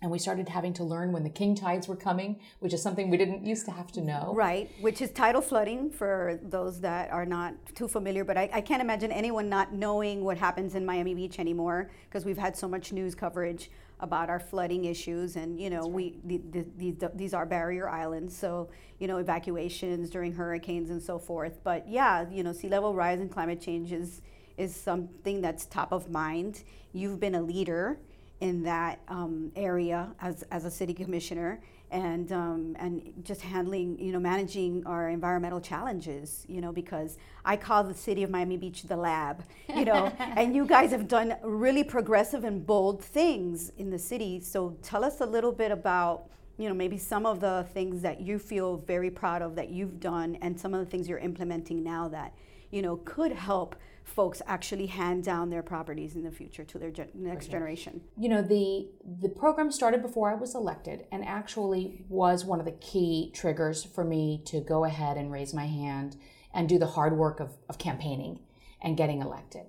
and 0.02 0.12
we 0.12 0.20
started 0.20 0.50
having 0.50 0.74
to 0.74 0.84
learn 0.84 1.12
when 1.12 1.24
the 1.24 1.30
king 1.30 1.56
tides 1.56 1.88
were 1.88 1.96
coming, 1.96 2.40
which 2.60 2.74
is 2.74 2.82
something 2.82 3.10
we 3.10 3.18
didn't 3.18 3.46
used 3.46 3.66
to 3.66 3.72
have 3.72 3.92
to 3.94 4.02
know. 4.02 4.34
Right, 4.36 4.70
which 4.82 5.02
is 5.02 5.12
tidal 5.12 5.42
flooding 5.42 5.90
for 5.90 6.40
those 6.44 6.82
that 6.82 7.12
are 7.12 7.26
not 7.26 7.54
too 7.76 7.88
familiar. 7.88 8.24
But 8.24 8.38
I, 8.38 8.50
I 8.54 8.62
can't 8.62 8.82
imagine 8.82 9.12
anyone 9.12 9.50
not 9.50 9.74
knowing 9.74 10.24
what 10.24 10.38
happens 10.38 10.76
in 10.76 10.86
Miami 10.86 11.14
Beach 11.14 11.40
anymore 11.40 11.90
because 12.10 12.26
we've 12.26 12.38
had 12.38 12.58
so 12.58 12.68
much 12.68 12.92
news 12.92 13.16
coverage 13.16 13.72
about 14.00 14.30
our 14.30 14.40
flooding 14.40 14.86
issues 14.86 15.38
and 15.38 15.62
you 15.62 15.70
know 15.70 15.84
right. 15.84 15.92
we 15.92 16.18
the, 16.26 16.42
the, 16.52 16.66
these, 16.76 16.96
these 17.14 17.34
are 17.34 17.46
barrier 17.46 17.88
islands 17.88 18.36
so 18.36 18.68
you 19.00 19.08
know 19.08 19.18
evacuations 19.18 20.10
during 20.10 20.34
hurricanes 20.34 20.90
and 20.90 21.02
so 21.02 21.18
forth 21.18 21.64
but 21.64 21.88
yeah 21.88 22.26
you 22.30 22.44
know 22.44 22.52
sea 22.52 22.68
level 22.68 22.94
rise 22.94 23.22
and 23.22 23.32
climate 23.32 23.62
change 23.62 23.94
is 23.94 24.22
is 24.58 24.76
something 24.76 25.42
that's 25.42 25.66
top 25.66 25.92
of 25.92 26.10
mind. 26.10 26.64
You've 26.92 27.20
been 27.20 27.36
a 27.36 27.42
leader 27.42 28.00
in 28.44 28.62
that 28.62 29.00
um, 29.08 29.52
area 29.56 30.14
as, 30.20 30.44
as 30.52 30.66
a 30.66 30.72
city 30.72 30.94
commissioner 30.94 31.62
and 31.92 32.34
um, 32.34 32.76
and 32.78 33.14
just 33.24 33.40
handling 33.40 33.98
you 33.98 34.12
know 34.12 34.20
managing 34.20 34.86
our 34.86 35.08
environmental 35.10 35.62
challenges 35.62 36.44
you 36.50 36.60
know 36.60 36.74
because 36.74 37.18
I 37.46 37.56
call 37.56 37.86
the 37.86 37.94
city 37.94 38.22
of 38.24 38.30
Miami 38.30 38.58
Beach 38.58 38.84
the 38.84 38.98
lab 38.98 39.46
you 39.74 39.86
know 39.86 40.08
and 40.20 40.54
you 40.54 40.66
guys 40.66 40.92
have 40.92 41.08
done 41.08 41.36
really 41.42 41.86
progressive 41.86 42.44
and 42.44 42.66
bold 42.68 43.02
things 43.02 43.72
in 43.78 43.90
the 43.90 44.00
city. 44.00 44.42
So 44.42 44.76
tell 44.82 45.06
us 45.06 45.22
a 45.22 45.26
little 45.26 45.54
bit 45.54 45.72
about 45.72 46.26
you 46.58 46.68
know 46.68 46.76
maybe 46.76 46.98
some 46.98 47.26
of 47.26 47.40
the 47.40 47.66
things 47.74 48.02
that 48.02 48.20
you 48.20 48.40
feel 48.40 48.78
very 48.78 49.10
proud 49.10 49.42
of 49.42 49.56
that 49.56 49.70
you've 49.70 50.02
done 50.02 50.38
and 50.42 50.60
some 50.60 50.74
of 50.74 50.82
the 50.82 50.86
things 50.86 51.08
you're 51.08 51.26
implementing 51.32 51.82
now 51.82 52.10
that 52.10 52.34
you 52.72 52.82
know 52.82 52.98
could 53.06 53.32
help 53.32 53.78
folks 54.04 54.42
actually 54.46 54.88
hand 54.88 55.24
down 55.24 55.50
their 55.50 55.64
properties 55.64 56.16
in 56.16 56.24
the 56.24 56.32
future 56.32 56.64
to 56.64 56.78
their 56.78 56.92
ge- 56.92 57.14
next 57.14 57.48
generation. 57.48 58.02
You 58.18 58.30
know, 58.30 58.42
the 58.42 58.90
the 59.22 59.30
program 59.30 59.72
started 59.72 60.02
before 60.02 60.30
I 60.30 60.36
was 60.36 60.56
elected 60.56 61.06
and 61.12 61.26
actually 61.26 62.06
was 62.10 62.46
one 62.46 62.60
of 62.60 62.66
the 62.66 62.74
key 62.74 63.32
triggers 63.34 63.84
for 63.84 64.04
me 64.04 64.42
to 64.46 64.60
go 64.60 64.84
ahead 64.84 65.18
and 65.18 65.32
raise 65.32 65.54
my 65.54 65.66
hand 65.66 66.18
and 66.54 66.70
do 66.70 66.78
the 66.78 66.88
hard 66.88 67.18
work 67.18 67.40
of, 67.40 67.52
of 67.70 67.78
campaigning 67.78 68.40
and 68.82 68.98
getting 68.98 69.22
elected, 69.22 69.66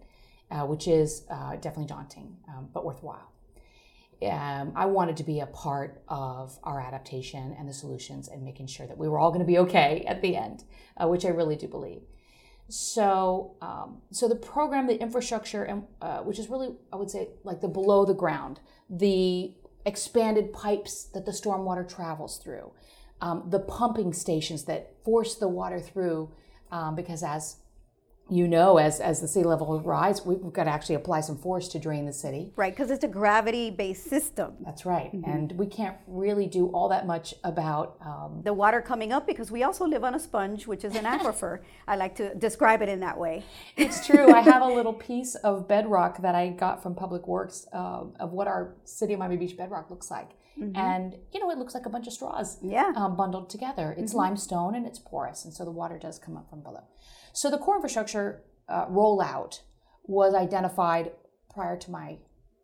uh, 0.51 0.67
which 0.67 0.87
is 0.87 1.25
uh, 1.31 1.53
definitely 1.57 1.87
daunting, 1.87 2.37
um, 2.49 2.69
but 2.73 2.85
worthwhile. 2.85 3.31
Um, 4.23 4.73
I 4.75 4.87
wanted 4.87 5.17
to 5.19 5.25
be 5.25 5.41
a 5.41 5.47
part 5.47 6.03
of 6.09 6.59
our 6.63 6.81
adaptation 6.81 7.55
and 7.59 7.69
the 7.69 7.75
solutions 7.75 8.29
and 8.29 8.43
making 8.43 8.69
sure 8.69 8.87
that 8.87 8.97
we 8.97 9.09
were 9.09 9.19
all 9.19 9.31
going 9.31 9.41
to 9.41 9.47
be 9.47 9.59
okay 9.59 10.05
at 10.07 10.23
the 10.23 10.37
end, 10.37 10.65
uh, 10.97 11.09
which 11.09 11.25
I 11.25 11.29
really 11.29 11.57
do 11.57 11.69
believe. 11.69 12.03
So, 12.69 13.57
um, 13.61 13.99
so 14.11 14.29
the 14.29 14.37
program, 14.37 14.87
the 14.87 15.01
infrastructure, 15.01 15.65
and 15.65 15.85
uh, 16.01 16.19
which 16.19 16.39
is 16.39 16.49
really, 16.49 16.75
I 16.93 16.97
would 16.97 17.11
say, 17.11 17.29
like 17.43 17.61
the 17.61 17.69
below 17.69 18.05
the 18.05 18.15
ground, 18.15 18.61
the 18.89 19.55
expanded 19.85 20.53
pipes 20.53 21.05
that 21.13 21.27
the 21.27 21.33
stormwater 21.33 21.87
travels 21.87 22.39
through, 22.39 22.73
um, 23.21 23.45
the 23.51 23.61
pumping 23.61 24.13
stations 24.13 24.65
that 24.65 24.95
force 25.05 25.35
the 25.35 25.49
water 25.49 25.79
through, 25.79 26.33
um, 26.73 26.95
because 26.95 27.23
as 27.23 27.57
you 28.31 28.49
know, 28.49 28.79
as, 28.79 29.01
as 29.01 29.21
the 29.21 29.29
sea 29.29 29.43
level 29.43 29.79
rise, 29.81 30.25
we've 30.25 30.53
got 30.53 30.65
to 30.65 30.71
actually 30.71 30.95
apply 30.95 31.21
some 31.21 31.37
force 31.37 31.69
to 31.69 31.79
drain 31.79 32.07
the 32.07 32.13
city. 32.13 32.53
Right, 32.57 32.73
because 32.75 32.91
it's 32.91 33.05
a 33.05 33.09
gravity 33.09 33.71
based 33.71 34.05
system. 34.05 34.55
That's 34.65 34.87
right. 34.87 35.15
Mm-hmm. 35.15 35.31
And 35.31 35.53
we 35.53 35.67
can't 35.67 35.97
really 36.07 36.47
do 36.47 36.69
all 36.69 36.89
that 36.89 37.07
much 37.07 37.35
about 37.45 37.97
um, 38.01 38.41
the 38.43 38.55
water 38.55 38.81
coming 38.81 39.13
up 39.13 39.27
because 39.27 39.51
we 39.51 39.63
also 39.63 39.87
live 39.87 40.05
on 40.05 40.15
a 40.15 40.19
sponge, 40.19 40.67
which 40.67 40.85
is 40.85 40.97
an 40.97 41.05
aquifer. 41.05 41.61
I 41.89 41.97
like 41.97 42.15
to 42.17 42.35
describe 42.35 42.81
it 42.81 42.89
in 42.89 43.01
that 43.01 43.19
way. 43.19 43.45
It's 43.77 44.07
true. 44.07 44.33
I 44.33 44.41
have 44.41 44.63
a 44.63 44.69
little 44.69 44.95
piece 44.95 45.35
of 45.37 45.69
bedrock 45.69 46.23
that 46.23 46.35
I 46.35 46.49
got 46.49 46.83
from 46.83 46.95
Public 46.95 47.29
Works 47.29 47.67
uh, 47.73 48.05
of 48.19 48.33
what 48.33 48.47
our 48.47 48.75
City 48.85 49.13
of 49.13 49.19
Miami 49.19 49.37
Beach 49.37 49.57
bedrock 49.57 49.91
looks 49.91 50.11
like. 50.11 50.31
Mm-hmm. 50.61 50.77
And, 50.77 51.17
you 51.33 51.41
know, 51.41 51.51
it 51.51 51.59
looks 51.59 51.75
like 51.75 51.87
a 51.87 51.91
bunch 51.91 52.07
of 52.07 52.13
straws 52.13 52.59
yeah. 52.63 52.93
Um, 52.97 53.17
bundled 53.17 53.51
together. 53.51 53.95
It's 53.99 54.13
mm-hmm. 54.13 54.19
limestone 54.19 54.75
and 54.75 54.87
it's 54.87 54.99
porous. 54.99 55.45
And 55.45 55.53
so 55.53 55.65
the 55.65 55.73
water 55.73 55.99
does 55.99 56.19
come 56.19 56.37
up 56.37 56.49
from 56.49 56.63
below. 56.63 56.85
So 57.33 57.51
the 57.51 57.59
core 57.59 57.77
infrastructure 57.77 58.45
uh, 58.69 58.87
rollout 58.87 59.61
was 60.05 60.35
identified 60.35 61.13
prior 61.53 61.77
to 61.77 61.91
my 61.91 62.19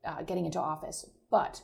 uh, 0.05 0.23
getting 0.23 0.47
into 0.47 0.61
office. 0.61 1.09
But 1.31 1.63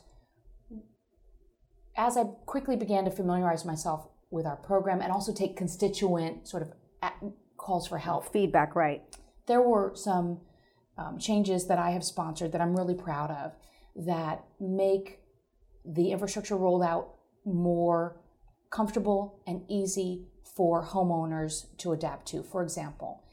as 1.95 2.17
I 2.17 2.23
quickly 2.45 2.75
began 2.75 3.05
to 3.05 3.11
familiarize 3.11 3.65
myself 3.65 4.07
with 4.29 4.45
our 4.45 4.57
program 4.57 5.01
and 5.01 5.11
also 5.11 5.33
take 5.33 5.57
constituent 5.57 6.47
sort 6.47 6.63
of 6.63 6.73
calls 7.57 7.87
for 7.87 7.97
help, 7.97 8.31
feedback, 8.31 8.75
right? 8.75 9.01
There 9.47 9.61
were 9.61 9.93
some 9.95 10.41
um, 10.97 11.17
changes 11.17 11.67
that 11.67 11.79
I 11.79 11.91
have 11.91 12.03
sponsored 12.03 12.51
that 12.51 12.61
I'm 12.61 12.75
really 12.75 12.95
proud 12.95 13.31
of 13.31 13.53
that 14.05 14.43
make 14.59 15.19
the 15.87 16.11
infrastructure 16.11 16.55
rollout 16.55 17.07
more 17.45 18.19
comfortable 18.69 19.41
and 19.47 19.63
easy 19.69 20.27
for 20.43 20.83
homeowners 20.83 21.65
to 21.77 21.93
adapt 21.93 22.27
to. 22.27 22.43
For 22.43 22.61
example, 22.61 23.23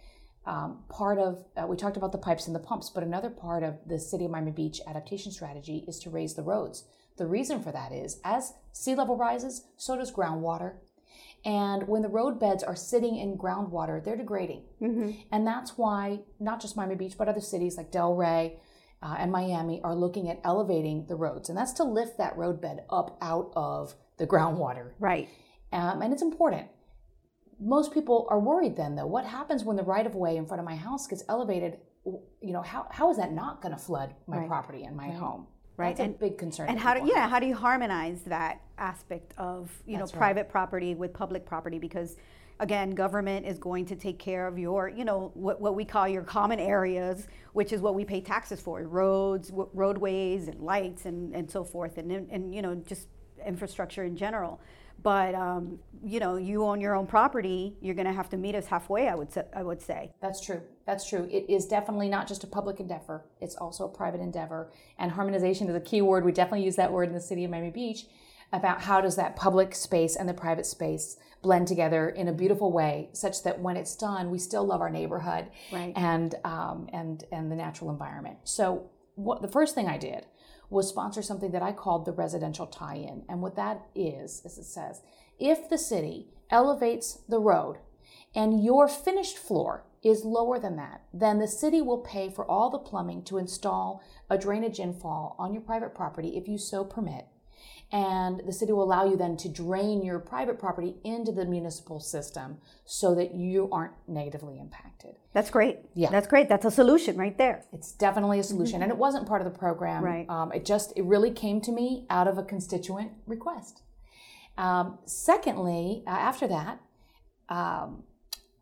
um, 0.46 0.84
part 0.88 1.18
of, 1.18 1.44
uh, 1.56 1.66
we 1.66 1.76
talked 1.76 1.96
about 1.96 2.12
the 2.12 2.18
pipes 2.18 2.46
and 2.46 2.54
the 2.54 2.60
pumps, 2.60 2.90
but 2.90 3.02
another 3.02 3.30
part 3.30 3.62
of 3.62 3.78
the 3.86 3.98
City 3.98 4.26
of 4.26 4.30
Miami 4.30 4.50
Beach 4.50 4.80
adaptation 4.86 5.32
strategy 5.32 5.84
is 5.88 5.98
to 6.00 6.10
raise 6.10 6.34
the 6.34 6.42
roads. 6.42 6.84
The 7.16 7.26
reason 7.26 7.62
for 7.62 7.72
that 7.72 7.92
is 7.92 8.20
as 8.24 8.52
sea 8.72 8.94
level 8.94 9.16
rises, 9.16 9.64
so 9.76 9.96
does 9.96 10.12
groundwater. 10.12 10.74
And 11.44 11.86
when 11.88 12.02
the 12.02 12.08
road 12.08 12.40
beds 12.40 12.62
are 12.62 12.76
sitting 12.76 13.16
in 13.16 13.36
groundwater, 13.36 14.02
they're 14.02 14.16
degrading. 14.16 14.62
Mm-hmm. 14.80 15.10
And 15.30 15.46
that's 15.46 15.76
why 15.76 16.20
not 16.40 16.60
just 16.60 16.76
Miami 16.76 16.94
Beach, 16.94 17.16
but 17.18 17.28
other 17.28 17.40
cities 17.40 17.76
like 17.76 17.92
Delray 17.92 18.56
uh, 19.04 19.16
and 19.18 19.30
Miami 19.30 19.80
are 19.84 19.94
looking 19.94 20.28
at 20.30 20.40
elevating 20.42 21.06
the 21.06 21.14
roads. 21.14 21.48
And 21.48 21.56
that's 21.56 21.74
to 21.74 21.84
lift 21.84 22.18
that 22.18 22.36
roadbed 22.36 22.84
up 22.90 23.16
out 23.20 23.52
of 23.54 23.94
the 24.18 24.26
groundwater. 24.32 24.92
Right. 24.98 25.28
Um, 25.72 26.02
and 26.02 26.12
it's 26.12 26.22
important 26.22 26.68
most 27.60 27.92
people 27.92 28.26
are 28.30 28.40
worried 28.40 28.76
then 28.76 28.94
though 28.94 29.06
what 29.06 29.24
happens 29.24 29.64
when 29.64 29.76
the 29.76 29.82
right 29.82 30.06
of 30.06 30.14
way 30.14 30.36
in 30.36 30.46
front 30.46 30.60
of 30.60 30.64
my 30.64 30.76
house 30.76 31.06
gets 31.06 31.24
elevated 31.28 31.78
you 32.04 32.52
know 32.52 32.62
how, 32.62 32.86
how 32.90 33.10
is 33.10 33.16
that 33.16 33.32
not 33.32 33.62
going 33.62 33.74
to 33.74 33.80
flood 33.80 34.14
my 34.26 34.38
right. 34.38 34.48
property 34.48 34.84
and 34.84 34.96
my 34.96 35.08
right. 35.08 35.16
home 35.16 35.46
right 35.76 35.96
That's 35.96 36.06
and, 36.06 36.14
a 36.14 36.18
big 36.18 36.38
concern 36.38 36.68
and 36.68 36.78
how 36.78 36.94
do 36.94 37.08
yeah 37.08 37.28
how 37.28 37.38
do 37.38 37.46
you 37.46 37.54
harmonize 37.54 38.22
that 38.26 38.60
aspect 38.78 39.32
of 39.38 39.70
you 39.86 39.98
That's 39.98 40.12
know 40.12 40.18
private 40.18 40.48
property 40.48 40.94
with 40.94 41.12
public 41.12 41.46
property 41.46 41.78
because 41.78 42.16
again 42.60 42.90
government 42.90 43.44
is 43.46 43.58
going 43.58 43.84
to 43.84 43.96
take 43.96 44.18
care 44.18 44.46
of 44.46 44.58
your 44.58 44.88
you 44.88 45.04
know 45.04 45.30
what, 45.34 45.60
what 45.60 45.74
we 45.74 45.84
call 45.84 46.06
your 46.06 46.22
common 46.22 46.60
areas 46.60 47.26
which 47.52 47.72
is 47.72 47.80
what 47.80 47.94
we 47.94 48.04
pay 48.04 48.20
taxes 48.20 48.60
for 48.60 48.82
roads 48.82 49.50
roadways 49.52 50.48
and 50.48 50.60
lights 50.60 51.06
and, 51.06 51.34
and 51.34 51.50
so 51.50 51.64
forth 51.64 51.98
and, 51.98 52.10
and 52.12 52.54
you 52.54 52.62
know 52.62 52.74
just 52.74 53.08
infrastructure 53.44 54.04
in 54.04 54.16
general 54.16 54.60
but 55.02 55.34
um, 55.34 55.78
you 56.02 56.18
know, 56.18 56.36
you 56.36 56.64
own 56.64 56.80
your 56.80 56.96
own 56.96 57.06
property. 57.06 57.76
You're 57.80 57.94
going 57.94 58.06
to 58.06 58.12
have 58.12 58.30
to 58.30 58.36
meet 58.36 58.54
us 58.54 58.66
halfway. 58.66 59.08
I 59.08 59.14
would 59.14 59.32
say. 59.32 59.44
I 59.54 59.62
would 59.62 59.80
say. 59.80 60.12
That's 60.20 60.40
true. 60.40 60.62
That's 60.86 61.08
true. 61.08 61.28
It 61.30 61.44
is 61.48 61.66
definitely 61.66 62.08
not 62.08 62.26
just 62.26 62.42
a 62.42 62.46
public 62.46 62.80
endeavor. 62.80 63.24
It's 63.40 63.54
also 63.54 63.84
a 63.84 63.88
private 63.88 64.20
endeavor. 64.20 64.72
And 64.98 65.12
harmonization 65.12 65.68
is 65.68 65.74
a 65.74 65.80
key 65.80 66.02
word. 66.02 66.24
We 66.24 66.32
definitely 66.32 66.64
use 66.64 66.76
that 66.76 66.90
word 66.90 67.08
in 67.08 67.14
the 67.14 67.20
city 67.20 67.44
of 67.44 67.50
Miami 67.50 67.70
Beach 67.70 68.06
about 68.54 68.82
how 68.82 69.00
does 69.00 69.16
that 69.16 69.36
public 69.36 69.74
space 69.74 70.16
and 70.16 70.28
the 70.28 70.34
private 70.34 70.64
space 70.64 71.16
blend 71.42 71.68
together 71.68 72.08
in 72.08 72.28
a 72.28 72.32
beautiful 72.32 72.72
way, 72.72 73.10
such 73.12 73.42
that 73.42 73.60
when 73.60 73.76
it's 73.76 73.96
done, 73.96 74.30
we 74.30 74.38
still 74.38 74.64
love 74.64 74.80
our 74.80 74.88
neighborhood 74.88 75.46
right. 75.72 75.92
and 75.96 76.36
um, 76.44 76.88
and 76.92 77.24
and 77.32 77.50
the 77.50 77.56
natural 77.56 77.90
environment. 77.90 78.38
So, 78.44 78.90
what 79.16 79.42
the 79.42 79.48
first 79.48 79.74
thing 79.74 79.86
I 79.86 79.98
did 79.98 80.26
was 80.70 80.88
sponsor 80.88 81.22
something 81.22 81.50
that 81.50 81.62
I 81.62 81.72
called 81.72 82.06
the 82.06 82.12
residential 82.12 82.66
tie 82.66 82.96
in. 82.96 83.22
And 83.28 83.42
what 83.42 83.56
that 83.56 83.82
is, 83.94 84.42
as 84.44 84.56
it 84.56 84.64
says, 84.64 85.02
if 85.38 85.68
the 85.68 85.78
city 85.78 86.28
elevates 86.50 87.20
the 87.28 87.38
road 87.38 87.76
and 88.34 88.64
your 88.64 88.88
finished 88.88 89.36
floor 89.36 89.84
is 90.02 90.24
lower 90.24 90.58
than 90.58 90.76
that, 90.76 91.02
then 91.12 91.38
the 91.38 91.48
city 91.48 91.80
will 91.80 91.98
pay 91.98 92.28
for 92.28 92.44
all 92.44 92.70
the 92.70 92.78
plumbing 92.78 93.22
to 93.24 93.38
install 93.38 94.02
a 94.28 94.38
drainage 94.38 94.78
infall 94.78 95.34
on 95.38 95.52
your 95.52 95.62
private 95.62 95.94
property 95.94 96.36
if 96.36 96.48
you 96.48 96.58
so 96.58 96.84
permit 96.84 97.26
and 97.94 98.42
the 98.44 98.52
city 98.52 98.72
will 98.72 98.82
allow 98.82 99.08
you 99.08 99.16
then 99.16 99.36
to 99.36 99.48
drain 99.48 100.02
your 100.02 100.18
private 100.18 100.58
property 100.58 100.96
into 101.04 101.30
the 101.30 101.44
municipal 101.44 102.00
system 102.00 102.58
so 102.84 103.14
that 103.14 103.36
you 103.36 103.68
aren't 103.70 103.92
negatively 104.08 104.58
impacted. 104.58 105.14
That's 105.32 105.48
great. 105.48 105.78
Yeah, 105.94 106.10
that's 106.10 106.26
great. 106.26 106.48
That's 106.48 106.64
a 106.64 106.72
solution 106.72 107.16
right 107.16 107.38
there. 107.38 107.64
It's 107.72 107.92
definitely 107.92 108.40
a 108.40 108.42
solution, 108.42 108.74
mm-hmm. 108.74 108.82
and 108.82 108.90
it 108.90 108.98
wasn't 108.98 109.28
part 109.28 109.40
of 109.42 109.50
the 109.50 109.56
program. 109.56 110.02
Right. 110.02 110.28
Um, 110.28 110.50
it 110.50 110.66
just 110.66 110.92
it 110.96 111.04
really 111.04 111.30
came 111.30 111.60
to 111.60 111.70
me 111.70 112.04
out 112.10 112.26
of 112.26 112.36
a 112.36 112.42
constituent 112.42 113.12
request. 113.26 113.82
Um, 114.58 114.98
secondly, 115.06 116.02
uh, 116.06 116.10
after 116.10 116.48
that. 116.48 116.80
Um, 117.48 118.02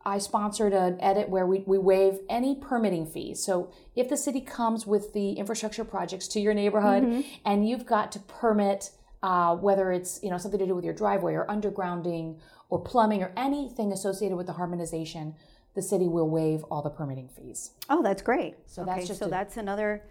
I 0.05 0.17
sponsored 0.17 0.73
an 0.73 0.99
edit 0.99 1.29
where 1.29 1.47
we, 1.47 1.63
we 1.65 1.77
waive 1.77 2.19
any 2.29 2.55
permitting 2.55 3.05
fees. 3.05 3.41
So 3.41 3.71
if 3.95 4.09
the 4.09 4.17
city 4.17 4.41
comes 4.41 4.85
with 4.85 5.13
the 5.13 5.31
infrastructure 5.31 5.85
projects 5.85 6.27
to 6.29 6.41
your 6.41 6.53
neighborhood 6.53 7.03
mm-hmm. 7.03 7.21
and 7.45 7.65
you've 7.65 7.85
got 7.85 8.11
to 8.11 8.19
permit 8.19 8.91
uh, 9.23 9.55
whether 9.55 9.91
it's 9.91 10.19
you 10.21 10.29
know 10.29 10.37
something 10.37 10.59
to 10.59 10.67
do 10.67 10.75
with 10.75 10.83
your 10.85 10.93
driveway 10.93 11.33
or 11.33 11.47
undergrounding 11.47 12.37
or 12.69 12.79
plumbing 12.79 13.23
or 13.23 13.31
anything 13.37 13.91
associated 13.91 14.35
with 14.35 14.45
the 14.45 14.53
harmonization, 14.53 15.33
the 15.75 15.81
city 15.81 16.07
will 16.07 16.29
waive 16.29 16.63
all 16.65 16.81
the 16.81 16.89
permitting 16.89 17.29
fees. 17.29 17.71
Oh, 17.89 18.03
that's 18.03 18.21
great. 18.21 18.55
So 18.65 18.81
okay, 18.83 18.91
that's 18.91 19.07
just 19.07 19.19
so 19.21 19.27
a, 19.27 19.29
that's 19.29 19.57
another 19.57 20.03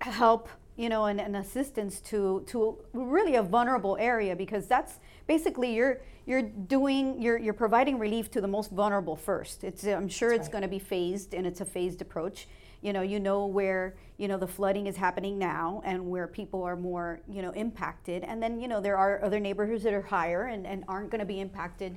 help, 0.00 0.48
you 0.76 0.88
know, 0.88 1.06
and, 1.06 1.20
and 1.20 1.36
assistance 1.36 2.00
to 2.02 2.44
to 2.46 2.78
really 2.92 3.34
a 3.34 3.42
vulnerable 3.42 3.96
area 3.98 4.36
because 4.36 4.68
that's 4.68 5.00
basically 5.26 5.74
you're 5.74 6.00
you're 6.24 6.42
doing 6.42 7.20
you're 7.20 7.38
you're 7.38 7.54
providing 7.54 7.98
relief 7.98 8.30
to 8.30 8.40
the 8.40 8.48
most 8.48 8.70
vulnerable 8.70 9.16
first. 9.16 9.64
It's 9.64 9.84
I'm 9.84 10.08
sure 10.08 10.30
that's 10.30 10.40
it's 10.40 10.46
right. 10.46 10.52
going 10.52 10.62
to 10.62 10.68
be 10.68 10.78
phased 10.78 11.34
and 11.34 11.46
it's 11.48 11.60
a 11.60 11.64
phased 11.64 12.00
approach 12.00 12.46
you 12.82 12.92
know 12.92 13.02
you 13.02 13.18
know 13.18 13.46
where 13.46 13.94
you 14.18 14.28
know 14.28 14.36
the 14.36 14.46
flooding 14.46 14.86
is 14.86 14.96
happening 14.96 15.38
now 15.38 15.80
and 15.84 16.04
where 16.10 16.26
people 16.26 16.62
are 16.62 16.76
more 16.76 17.20
you 17.28 17.40
know 17.42 17.50
impacted 17.52 18.22
and 18.24 18.42
then 18.42 18.60
you 18.60 18.68
know 18.68 18.80
there 18.80 18.96
are 18.98 19.22
other 19.24 19.40
neighborhoods 19.40 19.82
that 19.84 19.94
are 19.94 20.02
higher 20.02 20.44
and, 20.44 20.66
and 20.66 20.84
aren't 20.88 21.10
going 21.10 21.20
to 21.20 21.24
be 21.24 21.40
impacted 21.40 21.96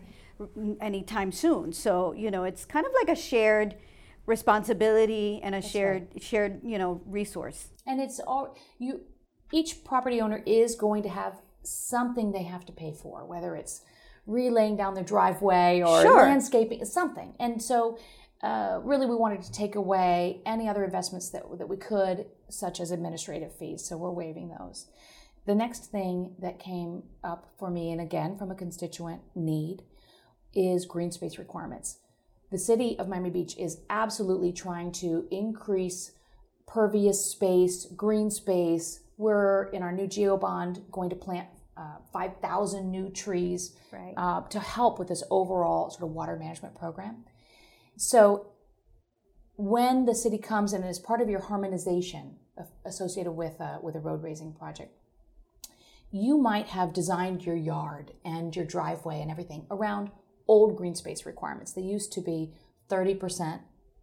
anytime 0.81 1.31
soon 1.31 1.73
so 1.73 2.13
you 2.13 2.29
know 2.31 2.43
it's 2.43 2.65
kind 2.65 2.85
of 2.85 2.91
like 3.01 3.09
a 3.17 3.19
shared 3.19 3.75
responsibility 4.25 5.39
and 5.43 5.55
a 5.55 5.59
That's 5.61 5.71
shared 5.71 6.07
shared 6.21 6.61
you 6.63 6.77
know 6.77 7.01
resource. 7.05 7.67
And 7.85 8.01
it's 8.01 8.19
all 8.19 8.55
you. 8.79 9.01
Each 9.51 9.83
property 9.83 10.19
owner 10.21 10.41
is 10.45 10.75
going 10.75 11.03
to 11.03 11.09
have 11.09 11.35
something 11.61 12.31
they 12.31 12.43
have 12.43 12.65
to 12.65 12.73
pay 12.73 12.93
for, 12.93 13.25
whether 13.25 13.55
it's 13.55 13.81
relaying 14.25 14.75
down 14.75 14.95
their 14.95 15.03
driveway 15.03 15.83
or 15.85 16.01
Sure. 16.01 16.23
landscaping, 16.23 16.83
something. 16.85 17.35
And 17.39 17.61
so, 17.61 17.97
uh, 18.41 18.79
really, 18.83 19.05
we 19.05 19.15
wanted 19.15 19.41
to 19.43 19.51
take 19.51 19.75
away 19.75 20.41
any 20.45 20.67
other 20.67 20.83
investments 20.83 21.29
that 21.29 21.43
that 21.57 21.67
we 21.69 21.77
could, 21.77 22.25
such 22.49 22.79
as 22.79 22.91
administrative 22.91 23.53
fees. 23.55 23.83
So 23.85 23.97
we're 23.97 24.11
waiving 24.11 24.49
those. 24.59 24.87
The 25.45 25.55
next 25.55 25.91
thing 25.91 26.35
that 26.39 26.59
came 26.59 27.03
up 27.23 27.51
for 27.57 27.69
me, 27.69 27.91
and 27.91 28.01
again 28.01 28.37
from 28.37 28.51
a 28.51 28.55
constituent 28.55 29.21
need, 29.35 29.83
is 30.53 30.85
green 30.85 31.11
space 31.11 31.37
requirements. 31.37 31.99
The 32.51 32.57
city 32.57 32.97
of 32.99 33.07
Miami 33.07 33.29
Beach 33.29 33.57
is 33.57 33.79
absolutely 33.89 34.51
trying 34.53 34.91
to 34.93 35.27
increase 35.31 36.11
pervious 36.67 37.23
space, 37.25 37.85
green 37.85 38.29
space. 38.31 39.01
We're 39.17 39.65
in 39.69 39.81
our 39.83 39.91
new 39.91 40.07
G.O. 40.07 40.37
bond 40.37 40.83
going 40.91 41.09
to 41.09 41.15
plant 41.15 41.47
uh, 41.77 41.97
5,000 42.13 42.89
new 42.89 43.09
trees 43.09 43.75
Right. 43.91 44.13
uh, 44.17 44.41
to 44.49 44.59
help 44.59 44.97
with 44.99 45.07
this 45.09 45.23
overall 45.29 45.89
sort 45.89 46.03
of 46.03 46.09
water 46.15 46.35
management 46.37 46.75
program. 46.75 47.25
So 47.97 48.47
when 49.55 50.05
the 50.05 50.15
city 50.15 50.38
comes 50.38 50.73
in 50.73 50.84
as 50.84 50.99
part 50.99 51.21
of 51.21 51.29
your 51.29 51.41
harmonization 51.41 52.38
associated 52.86 53.31
with 53.31 53.60
uh, 53.60 53.79
with 53.81 53.95
a 53.95 53.99
road 53.99 54.23
raising 54.23 54.53
project, 54.53 54.93
you 56.12 56.38
might 56.38 56.67
have 56.67 56.93
designed 56.93 57.45
your 57.45 57.55
yard 57.55 58.12
and 58.23 58.55
your 58.55 58.65
driveway 58.65 59.21
and 59.21 59.31
everything 59.31 59.65
around 59.71 60.12
old 60.47 60.77
green 60.77 60.95
space 60.95 61.25
requirements. 61.25 61.73
They 61.73 61.81
used 61.81 62.13
to 62.13 62.21
be 62.21 62.53
30% 62.89 63.60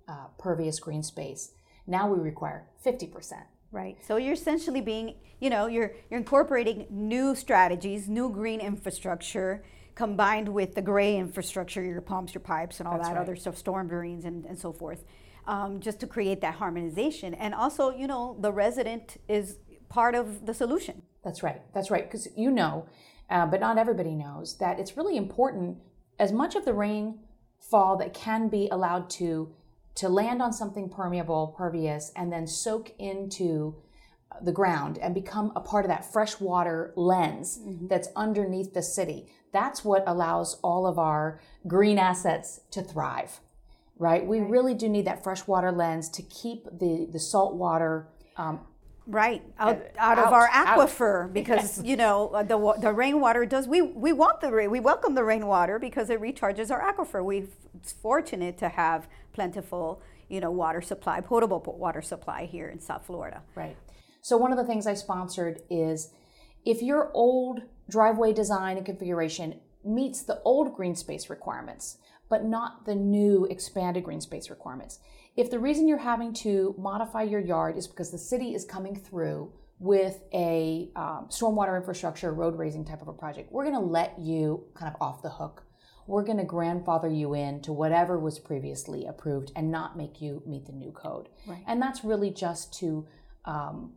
uh, 0.08 0.26
pervious 0.38 0.80
green 0.80 1.02
space. 1.02 1.52
Now 1.86 2.12
we 2.12 2.18
require 2.18 2.66
50%. 2.84 3.32
Right. 3.70 3.96
So 4.06 4.16
you're 4.16 4.34
essentially 4.34 4.82
being, 4.82 5.14
you 5.40 5.48
know, 5.48 5.66
you're 5.66 5.92
you're 6.10 6.20
incorporating 6.20 6.86
new 6.90 7.34
strategies, 7.34 8.08
new 8.08 8.28
green 8.28 8.60
infrastructure 8.60 9.64
combined 9.94 10.48
with 10.48 10.74
the 10.74 10.82
gray 10.82 11.16
infrastructure, 11.16 11.82
your 11.82 12.00
pumps, 12.00 12.34
your 12.34 12.40
pipes, 12.40 12.80
and 12.80 12.88
all 12.88 12.96
That's 12.96 13.08
that 13.08 13.14
right. 13.14 13.20
other 13.20 13.36
stuff, 13.36 13.56
storm 13.56 13.88
drains 13.88 14.24
and, 14.24 14.44
and 14.46 14.58
so 14.58 14.72
forth, 14.72 15.04
um, 15.46 15.80
just 15.80 16.00
to 16.00 16.06
create 16.06 16.40
that 16.40 16.54
harmonization. 16.54 17.34
And 17.34 17.54
also, 17.54 17.90
you 17.90 18.06
know, 18.06 18.36
the 18.40 18.52
resident 18.52 19.18
is 19.28 19.58
part 19.88 20.14
of 20.14 20.46
the 20.46 20.54
solution. 20.54 21.02
That's 21.24 21.42
right. 21.42 21.60
That's 21.74 21.90
right. 21.90 22.04
Because 22.04 22.28
you 22.36 22.50
know, 22.50 22.86
uh, 23.30 23.46
but 23.46 23.60
not 23.60 23.78
everybody 23.78 24.14
knows 24.14 24.58
that 24.58 24.80
it's 24.80 24.96
really 24.96 25.16
important. 25.16 25.78
As 26.18 26.32
much 26.32 26.54
of 26.54 26.64
the 26.64 26.74
rainfall 26.74 27.96
that 27.98 28.14
can 28.14 28.48
be 28.48 28.68
allowed 28.70 29.10
to 29.10 29.54
to 29.94 30.08
land 30.08 30.40
on 30.40 30.54
something 30.54 30.88
permeable, 30.88 31.54
pervious, 31.56 32.12
and 32.16 32.32
then 32.32 32.46
soak 32.46 32.92
into 32.98 33.76
the 34.40 34.52
ground 34.52 34.98
and 34.98 35.14
become 35.14 35.52
a 35.54 35.60
part 35.60 35.84
of 35.84 35.90
that 35.90 36.10
freshwater 36.10 36.92
lens 36.96 37.60
that's 37.82 38.08
underneath 38.16 38.72
the 38.72 38.82
city. 38.82 39.26
That's 39.52 39.84
what 39.84 40.04
allows 40.06 40.58
all 40.62 40.86
of 40.86 40.98
our 40.98 41.40
green 41.66 41.98
assets 41.98 42.60
to 42.70 42.82
thrive. 42.82 43.40
Right? 43.98 44.26
We 44.26 44.40
really 44.40 44.74
do 44.74 44.88
need 44.88 45.04
that 45.04 45.22
freshwater 45.22 45.70
lens 45.70 46.08
to 46.10 46.22
keep 46.22 46.64
the 46.64 47.06
the 47.10 47.20
salt 47.20 47.54
water 47.54 48.08
um, 48.36 48.60
Right 49.06 49.42
out, 49.58 49.76
Uh, 49.76 49.80
out 49.98 50.18
of 50.18 50.26
out, 50.26 50.32
our 50.32 50.48
out. 50.52 50.78
aquifer 50.78 51.32
because 51.40 51.82
you 51.82 51.96
know 51.96 52.28
uh, 52.28 52.42
the 52.44 52.74
the 52.80 52.92
rainwater 52.92 53.44
does 53.44 53.66
we 53.66 53.82
we 53.82 54.12
want 54.12 54.40
the 54.40 54.52
rain 54.52 54.70
we 54.70 54.78
welcome 54.78 55.14
the 55.16 55.24
rainwater 55.24 55.80
because 55.80 56.08
it 56.08 56.20
recharges 56.20 56.70
our 56.70 56.80
aquifer. 56.80 57.24
We're 57.24 57.48
fortunate 58.00 58.58
to 58.58 58.68
have 58.68 59.08
plentiful 59.32 60.00
you 60.28 60.40
know 60.40 60.52
water 60.52 60.80
supply, 60.80 61.20
potable 61.20 61.60
water 61.78 62.00
supply 62.00 62.46
here 62.46 62.68
in 62.68 62.80
South 62.80 63.04
Florida. 63.04 63.42
Right. 63.56 63.76
So 64.20 64.36
one 64.36 64.52
of 64.52 64.58
the 64.58 64.64
things 64.64 64.86
I 64.86 64.94
sponsored 64.94 65.62
is 65.68 66.12
if 66.64 66.80
your 66.80 67.10
old 67.12 67.62
driveway 67.92 68.32
design 68.32 68.78
and 68.78 68.86
configuration 68.86 69.60
meets 69.84 70.22
the 70.22 70.40
old 70.44 70.74
green 70.74 70.94
space 70.94 71.28
requirements, 71.28 71.98
but 72.30 72.44
not 72.44 72.86
the 72.86 72.94
new 72.94 73.44
expanded 73.50 74.02
green 74.02 74.20
space 74.20 74.48
requirements. 74.48 74.98
If 75.36 75.50
the 75.50 75.58
reason 75.58 75.86
you're 75.86 75.98
having 75.98 76.32
to 76.34 76.74
modify 76.78 77.22
your 77.22 77.40
yard 77.40 77.76
is 77.76 77.86
because 77.86 78.10
the 78.10 78.18
city 78.18 78.54
is 78.54 78.64
coming 78.64 78.96
through 78.96 79.52
with 79.78 80.22
a 80.32 80.90
um, 80.96 81.26
stormwater 81.28 81.76
infrastructure 81.76 82.32
road 82.32 82.56
raising 82.56 82.84
type 82.84 83.02
of 83.02 83.08
a 83.08 83.12
project, 83.12 83.52
we're 83.52 83.64
going 83.64 83.74
to 83.74 83.92
let 84.00 84.18
you 84.18 84.64
kind 84.74 84.92
of 84.92 85.00
off 85.00 85.22
the 85.22 85.30
hook. 85.30 85.64
We're 86.06 86.24
going 86.24 86.38
to 86.38 86.44
grandfather 86.44 87.08
you 87.08 87.34
in 87.34 87.60
to 87.62 87.72
whatever 87.72 88.18
was 88.18 88.38
previously 88.38 89.06
approved 89.06 89.52
and 89.54 89.70
not 89.70 89.96
make 89.96 90.20
you 90.20 90.42
meet 90.46 90.66
the 90.66 90.72
new 90.72 90.92
code. 90.92 91.28
Right. 91.46 91.62
And 91.66 91.80
that's 91.80 92.04
really 92.04 92.30
just 92.30 92.72
to 92.80 93.06
um, 93.44 93.92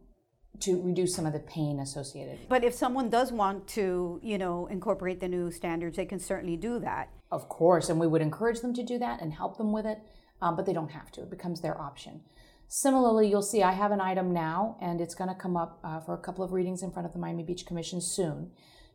to 0.61 0.81
reduce 0.81 1.15
some 1.15 1.25
of 1.25 1.33
the 1.33 1.39
pain 1.39 1.79
associated. 1.79 2.39
But 2.49 2.63
if 2.63 2.73
someone 2.73 3.09
does 3.09 3.31
want 3.31 3.67
to 3.69 4.19
you 4.23 4.37
know 4.37 4.67
incorporate 4.67 5.19
the 5.19 5.27
new 5.27 5.51
standards, 5.51 5.97
they 5.97 6.05
can 6.05 6.19
certainly 6.19 6.57
do 6.57 6.79
that. 6.79 7.09
Of 7.31 7.49
course, 7.49 7.89
and 7.89 7.99
we 7.99 8.07
would 8.07 8.21
encourage 8.21 8.61
them 8.61 8.73
to 8.75 8.83
do 8.83 8.97
that 8.99 9.21
and 9.21 9.33
help 9.33 9.57
them 9.57 9.71
with 9.71 9.85
it, 9.85 9.99
um, 10.41 10.55
but 10.55 10.65
they 10.65 10.73
don't 10.73 10.91
have 10.91 11.11
to. 11.13 11.21
It 11.21 11.29
becomes 11.29 11.61
their 11.61 11.79
option. 11.79 12.21
Similarly, 12.67 13.29
you'll 13.29 13.41
see 13.41 13.61
I 13.61 13.73
have 13.73 13.91
an 13.91 14.01
item 14.01 14.33
now, 14.33 14.77
and 14.81 14.99
it's 14.99 15.15
going 15.15 15.29
to 15.29 15.35
come 15.35 15.55
up 15.55 15.79
uh, 15.83 15.99
for 15.99 16.13
a 16.13 16.17
couple 16.17 16.43
of 16.43 16.51
readings 16.51 16.81
in 16.81 16.91
front 16.91 17.05
of 17.05 17.13
the 17.13 17.19
Miami 17.19 17.43
Beach 17.43 17.65
Commission 17.65 18.01
soon 18.01 18.51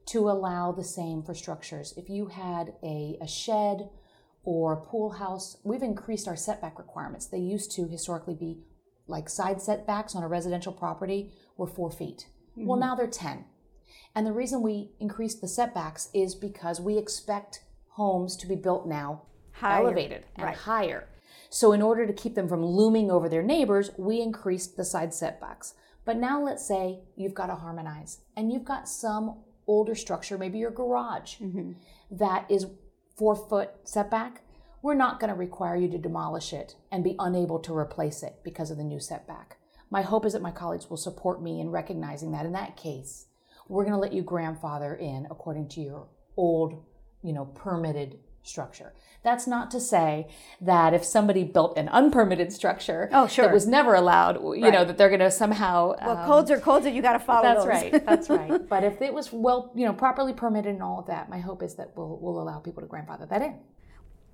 to 0.06 0.28
allow 0.28 0.72
the 0.72 0.84
same 0.84 1.22
for 1.22 1.34
structures. 1.34 1.94
If 1.96 2.08
you 2.08 2.26
had 2.26 2.74
a, 2.82 3.16
a 3.20 3.28
shed 3.28 3.88
or 4.42 4.72
a 4.72 4.80
pool 4.80 5.10
house, 5.10 5.56
we've 5.62 5.82
increased 5.82 6.26
our 6.26 6.36
setback 6.36 6.78
requirements. 6.78 7.26
They 7.26 7.38
used 7.38 7.70
to 7.72 7.86
historically 7.86 8.34
be 8.34 8.58
like 9.06 9.28
side 9.28 9.60
setbacks 9.60 10.14
on 10.14 10.22
a 10.22 10.28
residential 10.28 10.72
property 10.72 11.32
were 11.60 11.66
four 11.68 11.90
feet. 11.90 12.26
Well, 12.56 12.76
mm-hmm. 12.76 12.88
now 12.88 12.94
they're 12.96 13.06
10. 13.06 13.44
And 14.14 14.26
the 14.26 14.32
reason 14.32 14.62
we 14.62 14.90
increased 14.98 15.40
the 15.40 15.46
setbacks 15.46 16.08
is 16.12 16.34
because 16.34 16.80
we 16.80 16.98
expect 16.98 17.62
homes 17.90 18.36
to 18.38 18.46
be 18.46 18.56
built 18.56 18.86
now 18.86 19.22
Higher, 19.52 19.82
elevated 19.82 20.24
and 20.36 20.46
right. 20.46 20.56
higher. 20.56 21.08
So, 21.48 21.72
in 21.72 21.82
order 21.82 22.06
to 22.06 22.12
keep 22.12 22.34
them 22.34 22.48
from 22.48 22.64
looming 22.64 23.10
over 23.10 23.28
their 23.28 23.42
neighbors, 23.42 23.90
we 23.96 24.20
increased 24.20 24.76
the 24.76 24.84
side 24.84 25.12
setbacks. 25.14 25.74
But 26.04 26.16
now 26.16 26.42
let's 26.42 26.66
say 26.66 27.00
you've 27.14 27.34
got 27.34 27.46
to 27.46 27.54
harmonize 27.54 28.20
and 28.36 28.50
you've 28.50 28.64
got 28.64 28.88
some 28.88 29.36
older 29.66 29.94
structure, 29.94 30.38
maybe 30.38 30.58
your 30.58 30.70
garage, 30.70 31.36
mm-hmm. 31.36 31.72
that 32.10 32.46
is 32.48 32.66
four 33.16 33.36
foot 33.36 33.70
setback. 33.84 34.42
We're 34.82 34.94
not 34.94 35.20
going 35.20 35.28
to 35.28 35.38
require 35.38 35.76
you 35.76 35.88
to 35.90 35.98
demolish 35.98 36.52
it 36.52 36.74
and 36.90 37.04
be 37.04 37.16
unable 37.18 37.58
to 37.60 37.76
replace 37.76 38.22
it 38.22 38.36
because 38.42 38.70
of 38.70 38.78
the 38.78 38.84
new 38.84 38.98
setback. 38.98 39.58
My 39.90 40.02
hope 40.02 40.24
is 40.24 40.32
that 40.34 40.42
my 40.42 40.50
colleagues 40.52 40.88
will 40.88 40.96
support 40.96 41.42
me 41.42 41.60
in 41.60 41.70
recognizing 41.70 42.30
that 42.32 42.46
in 42.46 42.52
that 42.52 42.76
case, 42.76 43.26
we're 43.68 43.82
going 43.84 43.92
to 43.94 43.98
let 43.98 44.12
you 44.12 44.22
grandfather 44.22 44.94
in 44.94 45.26
according 45.30 45.68
to 45.70 45.80
your 45.80 46.06
old, 46.36 46.84
you 47.22 47.32
know, 47.32 47.44
permitted 47.46 48.18
structure. 48.42 48.92
That's 49.22 49.46
not 49.46 49.70
to 49.72 49.80
say 49.80 50.28
that 50.62 50.94
if 50.94 51.04
somebody 51.04 51.44
built 51.44 51.76
an 51.76 51.88
unpermitted 51.90 52.52
structure 52.52 53.10
Oh, 53.12 53.26
sure. 53.26 53.44
that 53.44 53.52
was 53.52 53.66
never 53.66 53.94
allowed, 53.94 54.36
you 54.56 54.70
know, 54.70 54.84
that 54.84 54.96
they're 54.96 55.10
going 55.10 55.20
to 55.20 55.30
somehow 55.30 55.94
Well, 56.00 56.16
um, 56.16 56.26
codes 56.26 56.50
are 56.50 56.58
codes, 56.58 56.84
that 56.86 56.94
you 56.94 57.02
got 57.02 57.12
to 57.12 57.18
follow 57.18 57.42
that's 57.42 57.58
those. 57.60 57.68
right. 57.68 58.06
That's 58.06 58.30
right. 58.30 58.66
But 58.68 58.82
if 58.84 59.02
it 59.02 59.12
was 59.12 59.30
well, 59.32 59.70
you 59.74 59.84
know, 59.84 59.92
properly 59.92 60.32
permitted 60.32 60.72
and 60.72 60.82
all 60.82 61.00
of 61.00 61.06
that, 61.08 61.28
my 61.28 61.38
hope 61.38 61.62
is 61.62 61.74
that 61.74 61.92
we'll, 61.96 62.18
we'll 62.22 62.40
allow 62.40 62.60
people 62.60 62.80
to 62.80 62.88
grandfather 62.88 63.26
that 63.26 63.42
in. 63.42 63.58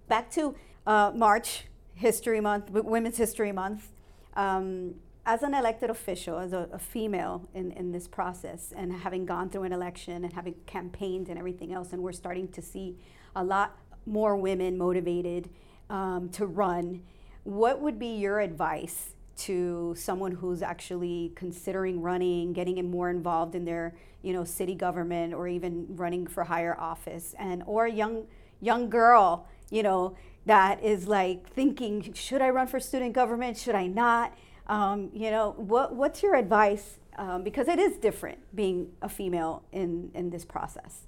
back 0.07 0.31
to 0.33 0.55
uh, 0.87 1.11
March 1.15 1.65
History 1.95 2.41
Month, 2.41 2.71
Women's 2.71 3.17
History 3.17 3.51
Month. 3.53 3.89
Um, 4.35 4.95
as 5.27 5.43
an 5.43 5.53
elected 5.55 5.91
official, 5.91 6.39
as 6.39 6.53
a, 6.53 6.69
a 6.73 6.79
female 6.79 7.49
in, 7.53 7.73
in 7.73 7.91
this 7.91 8.07
process, 8.07 8.73
and 8.75 8.93
having 8.93 9.27
gone 9.27 9.51
through 9.51 9.65
an 9.65 9.73
election 9.73 10.23
and 10.25 10.33
having 10.33 10.55
campaigned 10.67 11.29
and 11.29 11.37
everything 11.37 11.73
else, 11.73 11.93
and 11.93 12.01
we're 12.01 12.13
starting 12.13 12.47
to 12.47 12.63
see 12.63 12.97
a 13.35 13.43
lot 13.43 13.77
more 14.07 14.37
women 14.37 14.79
motivated 14.79 15.51
um, 15.91 16.29
to 16.29 16.47
run, 16.47 17.03
what 17.43 17.81
would 17.81 17.99
be 17.99 18.07
your 18.07 18.39
advice 18.39 19.15
to 19.37 19.95
someone 19.99 20.31
who's 20.33 20.63
actually 20.63 21.33
considering 21.35 22.01
running, 22.01 22.53
getting 22.53 22.89
more 22.89 23.11
involved 23.11 23.57
in 23.57 23.65
their, 23.65 23.95
you 24.23 24.33
know, 24.33 24.45
city 24.45 24.75
government 24.75 25.35
or 25.35 25.49
even 25.49 25.87
running 25.91 26.27
for 26.27 26.45
higher 26.45 26.79
office, 26.79 27.35
and 27.39 27.65
or 27.67 27.87
a 27.87 27.93
young 27.93 28.27
young 28.61 28.89
girl, 28.89 29.47
you 29.71 29.83
know, 29.83 30.17
that 30.47 30.83
is 30.83 31.07
like 31.09 31.51
thinking, 31.51 32.13
should 32.15 32.41
I 32.41 32.49
run 32.51 32.69
for 32.69 32.81
student 32.81 33.13
government? 33.13 33.59
Should 33.59 33.75
I 33.75 33.89
not? 33.89 34.33
Um, 34.69 35.11
you 35.15 35.31
know, 35.31 35.55
what 35.57 35.95
what's 35.95 36.23
your 36.23 36.35
advice? 36.37 36.99
Um, 37.19 37.45
because 37.45 37.69
it 37.69 37.79
is 37.79 37.97
different 37.99 38.39
being 38.55 38.93
a 39.03 39.09
female 39.09 39.65
in 39.73 40.11
in 40.15 40.31
this 40.31 40.45
process. 40.45 41.07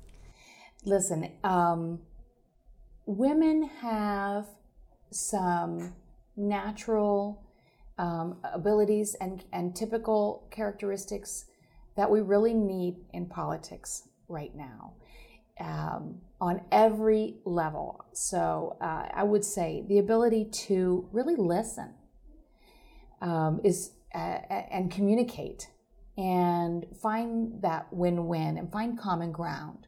Listen, 0.85 1.33
um, 1.45 2.01
women 3.07 3.65
have 3.81 4.47
some 5.11 5.95
natural 6.37 7.43
um, 7.99 8.37
abilities 8.45 9.17
and, 9.21 9.45
and 9.53 9.75
typical 9.75 10.47
characteristics 10.51 11.47
that 11.97 12.11
we 12.11 12.21
really 12.21 12.55
need 12.55 12.97
in 13.13 13.27
politics 13.27 14.09
right 14.29 14.55
now. 14.55 14.95
um, 15.61 16.21
on 16.41 16.61
every 16.71 17.37
level. 17.45 18.05
So 18.13 18.77
uh, 18.81 19.09
I 19.13 19.25
would 19.25 19.45
say 19.45 19.85
the 19.89 19.99
ability 19.99 20.47
to 20.67 21.09
really 21.13 21.37
listen 21.37 21.95
um, 23.21 23.61
is 23.65 23.93
uh, 24.15 24.39
and 24.71 24.91
communicate 24.91 25.69
and 26.17 26.87
find 27.01 27.63
that 27.63 27.87
win-win 27.93 28.59
and 28.59 28.73
find 28.73 28.99
common 28.99 29.31
ground. 29.33 29.87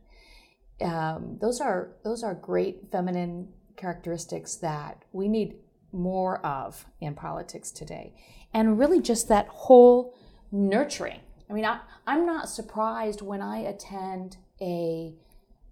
Um, 0.80 1.38
those 1.40 1.60
are 1.60 1.96
those 2.04 2.22
are 2.22 2.34
great 2.34 2.90
feminine 2.90 3.48
characteristics 3.76 4.56
that 4.56 5.04
we 5.12 5.28
need 5.28 5.56
more 5.92 6.44
of 6.46 6.86
in 7.00 7.14
politics 7.14 7.70
today, 7.70 8.14
and 8.54 8.78
really 8.78 9.00
just 9.00 9.28
that 9.28 9.48
whole 9.48 10.14
nurturing. 10.52 11.20
I 11.48 11.52
mean, 11.52 11.64
I, 11.64 11.80
I'm 12.06 12.26
not 12.26 12.48
surprised 12.48 13.22
when 13.22 13.42
I 13.42 13.58
attend 13.58 14.36
a 14.60 15.14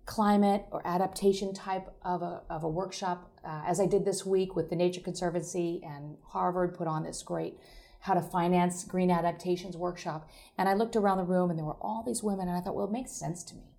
climate 0.08 0.64
or 0.70 0.80
adaptation 0.86 1.52
type 1.52 1.86
of 2.02 2.22
a, 2.22 2.40
of 2.48 2.64
a 2.64 2.68
workshop, 2.68 3.30
uh, 3.44 3.62
as 3.66 3.78
I 3.78 3.86
did 3.86 4.06
this 4.06 4.24
week 4.24 4.56
with 4.56 4.70
the 4.70 4.74
Nature 4.74 5.02
Conservancy 5.02 5.82
and 5.84 6.16
Harvard 6.24 6.74
put 6.74 6.88
on 6.88 7.04
this 7.04 7.22
great 7.22 7.58
how 8.00 8.14
to 8.14 8.22
finance 8.22 8.84
green 8.84 9.10
adaptations 9.10 9.76
workshop. 9.76 10.30
And 10.56 10.66
I 10.66 10.72
looked 10.72 10.96
around 10.96 11.18
the 11.18 11.24
room 11.24 11.50
and 11.50 11.58
there 11.58 11.66
were 11.66 11.76
all 11.82 12.02
these 12.06 12.22
women, 12.22 12.48
and 12.48 12.56
I 12.56 12.60
thought, 12.62 12.74
well, 12.74 12.86
it 12.86 12.90
makes 12.92 13.12
sense 13.12 13.44
to 13.44 13.54
me 13.54 13.74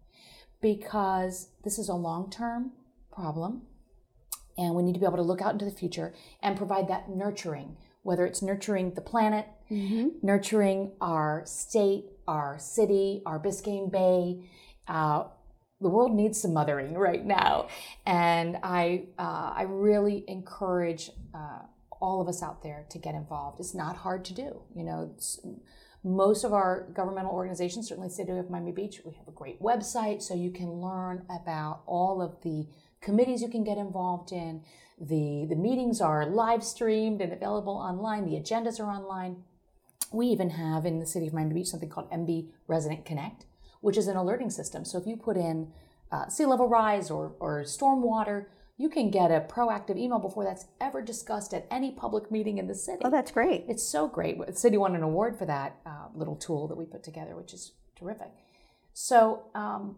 because 0.61 1.49
this 1.63 1.79
is 1.79 1.89
a 1.89 1.95
long 1.95 2.29
term 2.29 2.73
problem. 3.11 3.63
And 4.55 4.75
we 4.75 4.83
need 4.83 4.93
to 4.93 4.99
be 4.99 5.07
able 5.07 5.17
to 5.17 5.23
look 5.23 5.41
out 5.41 5.53
into 5.53 5.65
the 5.65 5.71
future 5.71 6.13
and 6.43 6.55
provide 6.55 6.89
that 6.89 7.09
nurturing, 7.09 7.75
whether 8.03 8.27
it's 8.27 8.43
nurturing 8.43 8.93
the 8.93 9.01
planet, 9.01 9.47
mm-hmm. 9.71 10.09
nurturing 10.21 10.91
our 11.01 11.41
state, 11.47 12.05
our 12.27 12.59
city, 12.59 13.23
our 13.25 13.39
Biscayne 13.39 13.91
Bay. 13.91 14.47
Uh, 14.87 15.23
the 15.81 15.89
world 15.89 16.13
needs 16.13 16.41
some 16.41 16.53
mothering 16.53 16.93
right 16.93 17.25
now. 17.25 17.67
And 18.05 18.57
I, 18.63 19.05
uh, 19.17 19.53
I 19.55 19.63
really 19.67 20.25
encourage 20.27 21.11
uh, 21.33 21.59
all 22.01 22.21
of 22.21 22.27
us 22.27 22.43
out 22.43 22.63
there 22.63 22.85
to 22.89 22.97
get 22.97 23.15
involved. 23.15 23.59
It's 23.59 23.73
not 23.73 23.97
hard 23.97 24.25
to 24.25 24.33
do. 24.33 24.61
You 24.75 24.83
know, 24.83 25.15
most 26.03 26.43
of 26.43 26.53
our 26.53 26.87
governmental 26.93 27.31
organizations, 27.31 27.87
certainly 27.87 28.09
City 28.09 28.31
of 28.31 28.49
Miami 28.49 28.71
Beach, 28.71 29.01
we 29.05 29.13
have 29.13 29.27
a 29.27 29.31
great 29.31 29.61
website 29.61 30.21
so 30.21 30.33
you 30.33 30.51
can 30.51 30.81
learn 30.81 31.25
about 31.29 31.81
all 31.85 32.21
of 32.21 32.41
the 32.41 32.67
committees 33.01 33.41
you 33.41 33.49
can 33.49 33.63
get 33.63 33.77
involved 33.77 34.31
in. 34.31 34.61
The, 34.99 35.45
the 35.49 35.55
meetings 35.55 36.01
are 36.01 36.25
live 36.25 36.63
streamed 36.63 37.21
and 37.21 37.31
available 37.31 37.73
online. 37.73 38.25
The 38.25 38.39
agendas 38.39 38.79
are 38.79 38.89
online. 38.89 39.43
We 40.11 40.27
even 40.27 40.51
have 40.51 40.85
in 40.85 40.99
the 40.99 41.05
City 41.05 41.27
of 41.27 41.33
Miami 41.33 41.55
Beach 41.55 41.67
something 41.67 41.89
called 41.89 42.09
MB 42.11 42.47
Resident 42.67 43.05
Connect, 43.05 43.45
which 43.81 43.97
is 43.97 44.07
an 44.07 44.17
alerting 44.17 44.49
system. 44.49 44.85
So 44.85 44.97
if 44.97 45.05
you 45.05 45.15
put 45.15 45.37
in 45.37 45.71
uh, 46.11 46.27
sea 46.27 46.45
level 46.45 46.67
rise 46.67 47.09
or, 47.09 47.35
or 47.39 47.63
stormwater, 47.63 48.45
you 48.77 48.89
can 48.89 49.11
get 49.11 49.29
a 49.29 49.41
proactive 49.41 49.97
email 49.97 50.19
before 50.19 50.45
that's 50.45 50.65
ever 50.79 51.01
discussed 51.01 51.53
at 51.53 51.67
any 51.69 51.91
public 51.91 52.31
meeting 52.31 52.57
in 52.57 52.67
the 52.67 52.73
city. 52.73 53.01
Oh, 53.03 53.11
that's 53.11 53.29
great. 53.29 53.65
It's 53.67 53.83
so 53.83 54.07
great. 54.07 54.37
The 54.45 54.55
city 54.55 54.77
won 54.77 54.95
an 54.95 55.03
award 55.03 55.37
for 55.37 55.45
that 55.45 55.75
uh, 55.85 56.07
little 56.15 56.37
tool 56.37 56.67
that 56.69 56.77
we 56.77 56.85
put 56.85 57.03
together, 57.03 57.35
which 57.35 57.53
is 57.53 57.73
terrific. 57.97 58.29
So 58.93 59.43
um, 59.53 59.97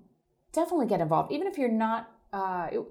definitely 0.51 0.87
get 0.87 0.99
involved, 0.99 1.31
even 1.31 1.47
if 1.47 1.57
you're 1.57 1.69
not. 1.69 2.09
Uh, 2.33 2.67
it, 2.71 2.81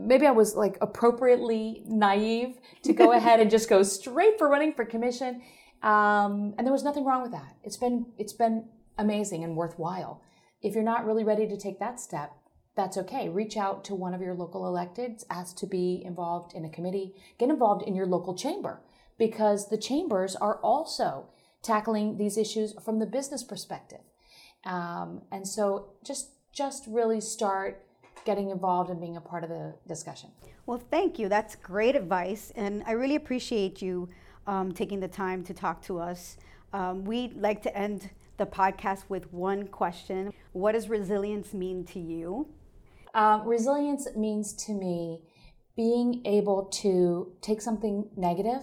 maybe 0.00 0.26
I 0.26 0.30
was 0.32 0.54
like 0.54 0.76
appropriately 0.80 1.82
naive 1.86 2.58
to 2.82 2.92
go 2.92 3.12
ahead 3.16 3.40
and 3.40 3.50
just 3.50 3.68
go 3.68 3.82
straight 3.82 4.38
for 4.38 4.48
running 4.48 4.74
for 4.74 4.84
commission, 4.84 5.42
um, 5.82 6.54
and 6.58 6.66
there 6.66 6.72
was 6.72 6.84
nothing 6.84 7.04
wrong 7.04 7.22
with 7.22 7.32
that. 7.32 7.56
It's 7.64 7.76
been 7.76 8.06
it's 8.18 8.32
been 8.32 8.66
amazing 8.98 9.44
and 9.44 9.56
worthwhile. 9.56 10.22
If 10.60 10.74
you're 10.74 10.84
not 10.84 11.04
really 11.04 11.24
ready 11.24 11.46
to 11.48 11.56
take 11.56 11.78
that 11.80 12.00
step, 12.00 12.32
that's 12.76 12.96
okay. 12.96 13.28
Reach 13.28 13.56
out 13.56 13.84
to 13.84 13.94
one 13.94 14.14
of 14.14 14.20
your 14.20 14.34
local 14.34 14.62
electeds, 14.62 15.24
ask 15.28 15.56
to 15.58 15.66
be 15.66 16.02
involved 16.04 16.54
in 16.54 16.64
a 16.64 16.70
committee, 16.70 17.14
get 17.38 17.50
involved 17.50 17.86
in 17.86 17.94
your 17.94 18.06
local 18.06 18.34
chamber 18.34 18.80
because 19.18 19.68
the 19.68 19.76
chambers 19.76 20.34
are 20.36 20.58
also 20.62 21.28
tackling 21.62 22.16
these 22.16 22.36
issues 22.36 22.74
from 22.84 22.98
the 22.98 23.06
business 23.06 23.44
perspective. 23.44 24.00
Um, 24.64 25.22
and 25.30 25.46
so 25.46 25.94
just 26.04 26.30
just 26.52 26.84
really 26.86 27.20
start 27.20 27.84
getting 28.24 28.50
involved 28.50 28.90
and 28.90 29.00
being 29.00 29.16
a 29.16 29.20
part 29.20 29.42
of 29.42 29.50
the 29.50 29.74
discussion. 29.88 30.30
Well, 30.66 30.82
thank 30.90 31.18
you. 31.18 31.28
That's 31.28 31.56
great 31.56 31.96
advice, 31.96 32.52
and 32.54 32.84
I 32.86 32.92
really 32.92 33.16
appreciate 33.16 33.82
you 33.82 34.08
um, 34.46 34.72
taking 34.72 35.00
the 35.00 35.08
time 35.08 35.42
to 35.44 35.54
talk 35.54 35.82
to 35.82 35.98
us. 35.98 36.36
Um, 36.72 37.04
we'd 37.04 37.36
like 37.36 37.62
to 37.62 37.76
end 37.76 38.10
the 38.42 38.46
podcast 38.46 39.04
with 39.08 39.32
one 39.32 39.68
question 39.68 40.32
What 40.52 40.72
does 40.72 40.88
resilience 40.88 41.54
mean 41.54 41.84
to 41.86 42.00
you? 42.00 42.48
Uh, 43.14 43.40
resilience 43.44 44.08
means 44.16 44.52
to 44.64 44.72
me 44.72 45.20
being 45.76 46.22
able 46.24 46.64
to 46.82 47.32
take 47.40 47.60
something 47.60 48.08
negative 48.16 48.62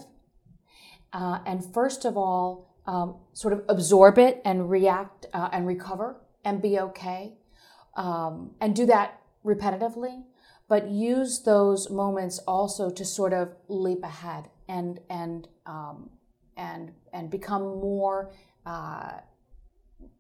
uh, 1.14 1.40
and 1.46 1.74
first 1.74 2.04
of 2.04 2.18
all 2.18 2.76
um, 2.88 3.16
sort 3.34 3.54
of 3.54 3.64
absorb 3.70 4.18
it 4.18 4.42
and 4.44 4.70
react 4.70 5.28
uh, 5.34 5.50
and 5.54 5.66
recover 5.66 6.18
and 6.44 6.62
be 6.62 6.78
okay 6.80 7.38
um, 7.96 8.52
and 8.60 8.76
do 8.76 8.86
that 8.86 9.22
repetitively 9.46 10.24
but 10.68 10.90
use 10.90 11.44
those 11.44 11.90
moments 11.90 12.40
also 12.40 12.90
to 12.90 13.06
sort 13.06 13.32
of 13.32 13.54
leap 13.70 14.04
ahead 14.04 14.50
and 14.68 15.00
and 15.10 15.48
um, 15.66 16.10
and 16.58 16.92
and 17.14 17.30
become 17.30 17.62
more 17.62 18.32
uh, 18.66 19.12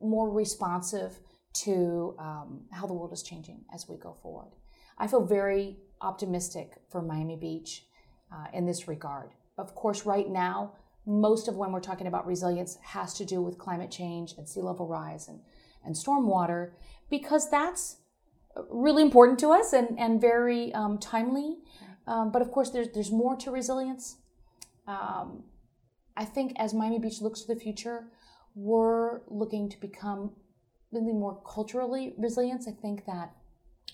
more 0.01 0.29
responsive 0.29 1.19
to 1.51 2.15
um, 2.19 2.61
how 2.71 2.85
the 2.85 2.93
world 2.93 3.13
is 3.13 3.23
changing 3.23 3.65
as 3.73 3.87
we 3.89 3.97
go 3.97 4.13
forward. 4.13 4.51
I 4.97 5.07
feel 5.07 5.25
very 5.25 5.77
optimistic 6.01 6.73
for 6.89 7.01
Miami 7.01 7.35
Beach 7.35 7.85
uh, 8.31 8.45
in 8.53 8.65
this 8.65 8.87
regard. 8.87 9.31
Of 9.57 9.75
course, 9.75 10.05
right 10.05 10.29
now, 10.29 10.73
most 11.05 11.47
of 11.47 11.55
when 11.55 11.71
we're 11.71 11.79
talking 11.79 12.07
about 12.07 12.27
resilience 12.27 12.77
has 12.83 13.13
to 13.15 13.25
do 13.25 13.41
with 13.41 13.57
climate 13.57 13.91
change 13.91 14.33
and 14.37 14.47
sea 14.47 14.61
level 14.61 14.87
rise 14.87 15.27
and, 15.27 15.39
and 15.83 15.95
stormwater, 15.95 16.71
because 17.09 17.49
that's 17.49 17.97
really 18.69 19.01
important 19.01 19.39
to 19.39 19.49
us 19.49 19.73
and, 19.73 19.97
and 19.99 20.21
very 20.21 20.73
um, 20.73 20.97
timely. 20.97 21.57
Um, 22.07 22.31
but 22.31 22.41
of 22.41 22.51
course, 22.51 22.69
there's, 22.71 22.89
there's 22.93 23.11
more 23.11 23.35
to 23.37 23.51
resilience. 23.51 24.17
Um, 24.87 25.43
I 26.17 26.25
think 26.25 26.53
as 26.57 26.73
Miami 26.73 26.99
Beach 26.99 27.21
looks 27.21 27.41
to 27.41 27.53
the 27.53 27.59
future, 27.59 28.07
we're 28.55 29.21
looking 29.27 29.69
to 29.69 29.79
become 29.79 30.31
really 30.91 31.13
more 31.13 31.41
culturally 31.45 32.13
resilient. 32.17 32.65
I 32.67 32.71
think 32.71 33.05
that 33.05 33.31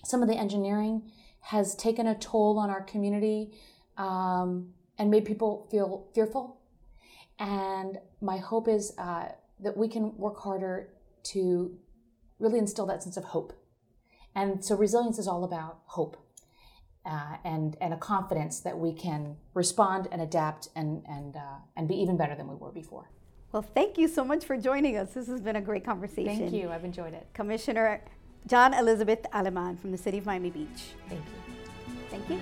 some 0.03 0.21
of 0.21 0.29
the 0.29 0.35
engineering 0.35 1.11
has 1.41 1.75
taken 1.75 2.07
a 2.07 2.15
toll 2.15 2.57
on 2.57 2.69
our 2.69 2.81
community 2.81 3.51
um, 3.97 4.73
and 4.97 5.11
made 5.11 5.25
people 5.25 5.67
feel 5.69 6.07
fearful. 6.13 6.57
And 7.37 7.99
my 8.21 8.37
hope 8.37 8.67
is 8.67 8.93
uh, 8.97 9.29
that 9.59 9.77
we 9.77 9.87
can 9.87 10.17
work 10.17 10.39
harder 10.39 10.89
to 11.23 11.77
really 12.39 12.59
instill 12.59 12.85
that 12.87 13.03
sense 13.03 13.17
of 13.17 13.25
hope. 13.25 13.53
And 14.33 14.63
so 14.63 14.75
resilience 14.75 15.17
is 15.19 15.27
all 15.27 15.43
about 15.43 15.79
hope 15.85 16.17
uh, 17.05 17.37
and, 17.43 17.77
and 17.79 17.93
a 17.93 17.97
confidence 17.97 18.59
that 18.61 18.77
we 18.77 18.93
can 18.93 19.37
respond 19.53 20.07
and 20.11 20.21
adapt 20.21 20.69
and, 20.75 21.03
and, 21.07 21.35
uh, 21.35 21.59
and 21.75 21.87
be 21.87 21.95
even 21.95 22.17
better 22.17 22.35
than 22.35 22.47
we 22.47 22.55
were 22.55 22.71
before. 22.71 23.09
Well, 23.55 23.63
thank 23.73 23.97
you 23.97 24.09
so 24.09 24.25
much 24.25 24.43
for 24.43 24.57
joining 24.57 24.97
us. 24.97 25.13
This 25.13 25.27
has 25.27 25.39
been 25.39 25.55
a 25.55 25.61
great 25.61 25.85
conversation. 25.85 26.39
Thank 26.39 26.51
you. 26.51 26.69
I've 26.69 26.83
enjoyed 26.83 27.13
it. 27.13 27.25
Commissioner 27.33 28.01
John 28.47 28.73
Elizabeth 28.73 29.25
Aleman 29.31 29.77
from 29.77 29.93
the 29.93 29.97
City 29.97 30.17
of 30.17 30.25
Miami 30.25 30.49
Beach. 30.49 30.67
Thank 31.07 31.21
you. 31.23 31.53
Thank 32.09 32.29
you. 32.29 32.41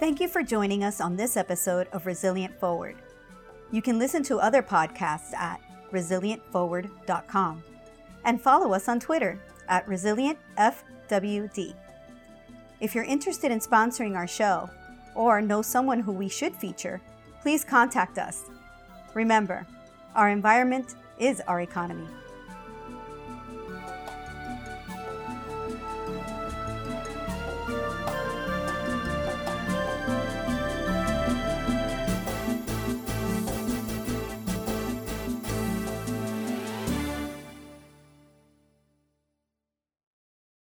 Thank 0.00 0.20
you 0.20 0.26
for 0.26 0.42
joining 0.42 0.82
us 0.82 1.00
on 1.00 1.14
this 1.14 1.36
episode 1.36 1.86
of 1.92 2.04
Resilient 2.04 2.58
Forward. 2.58 2.96
You 3.70 3.80
can 3.80 4.00
listen 4.00 4.24
to 4.24 4.38
other 4.38 4.60
podcasts 4.60 5.32
at 5.34 5.60
resilientforward.com 5.92 7.62
and 8.24 8.40
follow 8.40 8.72
us 8.72 8.88
on 8.88 9.00
Twitter 9.00 9.38
at 9.68 9.86
ResilientFWD. 9.86 11.74
If 12.80 12.94
you're 12.94 13.04
interested 13.04 13.50
in 13.50 13.60
sponsoring 13.60 14.16
our 14.16 14.26
show 14.26 14.70
or 15.14 15.40
know 15.40 15.62
someone 15.62 16.00
who 16.00 16.12
we 16.12 16.28
should 16.28 16.54
feature, 16.54 17.00
please 17.42 17.64
contact 17.64 18.18
us. 18.18 18.44
Remember, 19.14 19.66
our 20.14 20.28
environment 20.30 20.94
is 21.18 21.40
our 21.48 21.60
economy. 21.60 22.06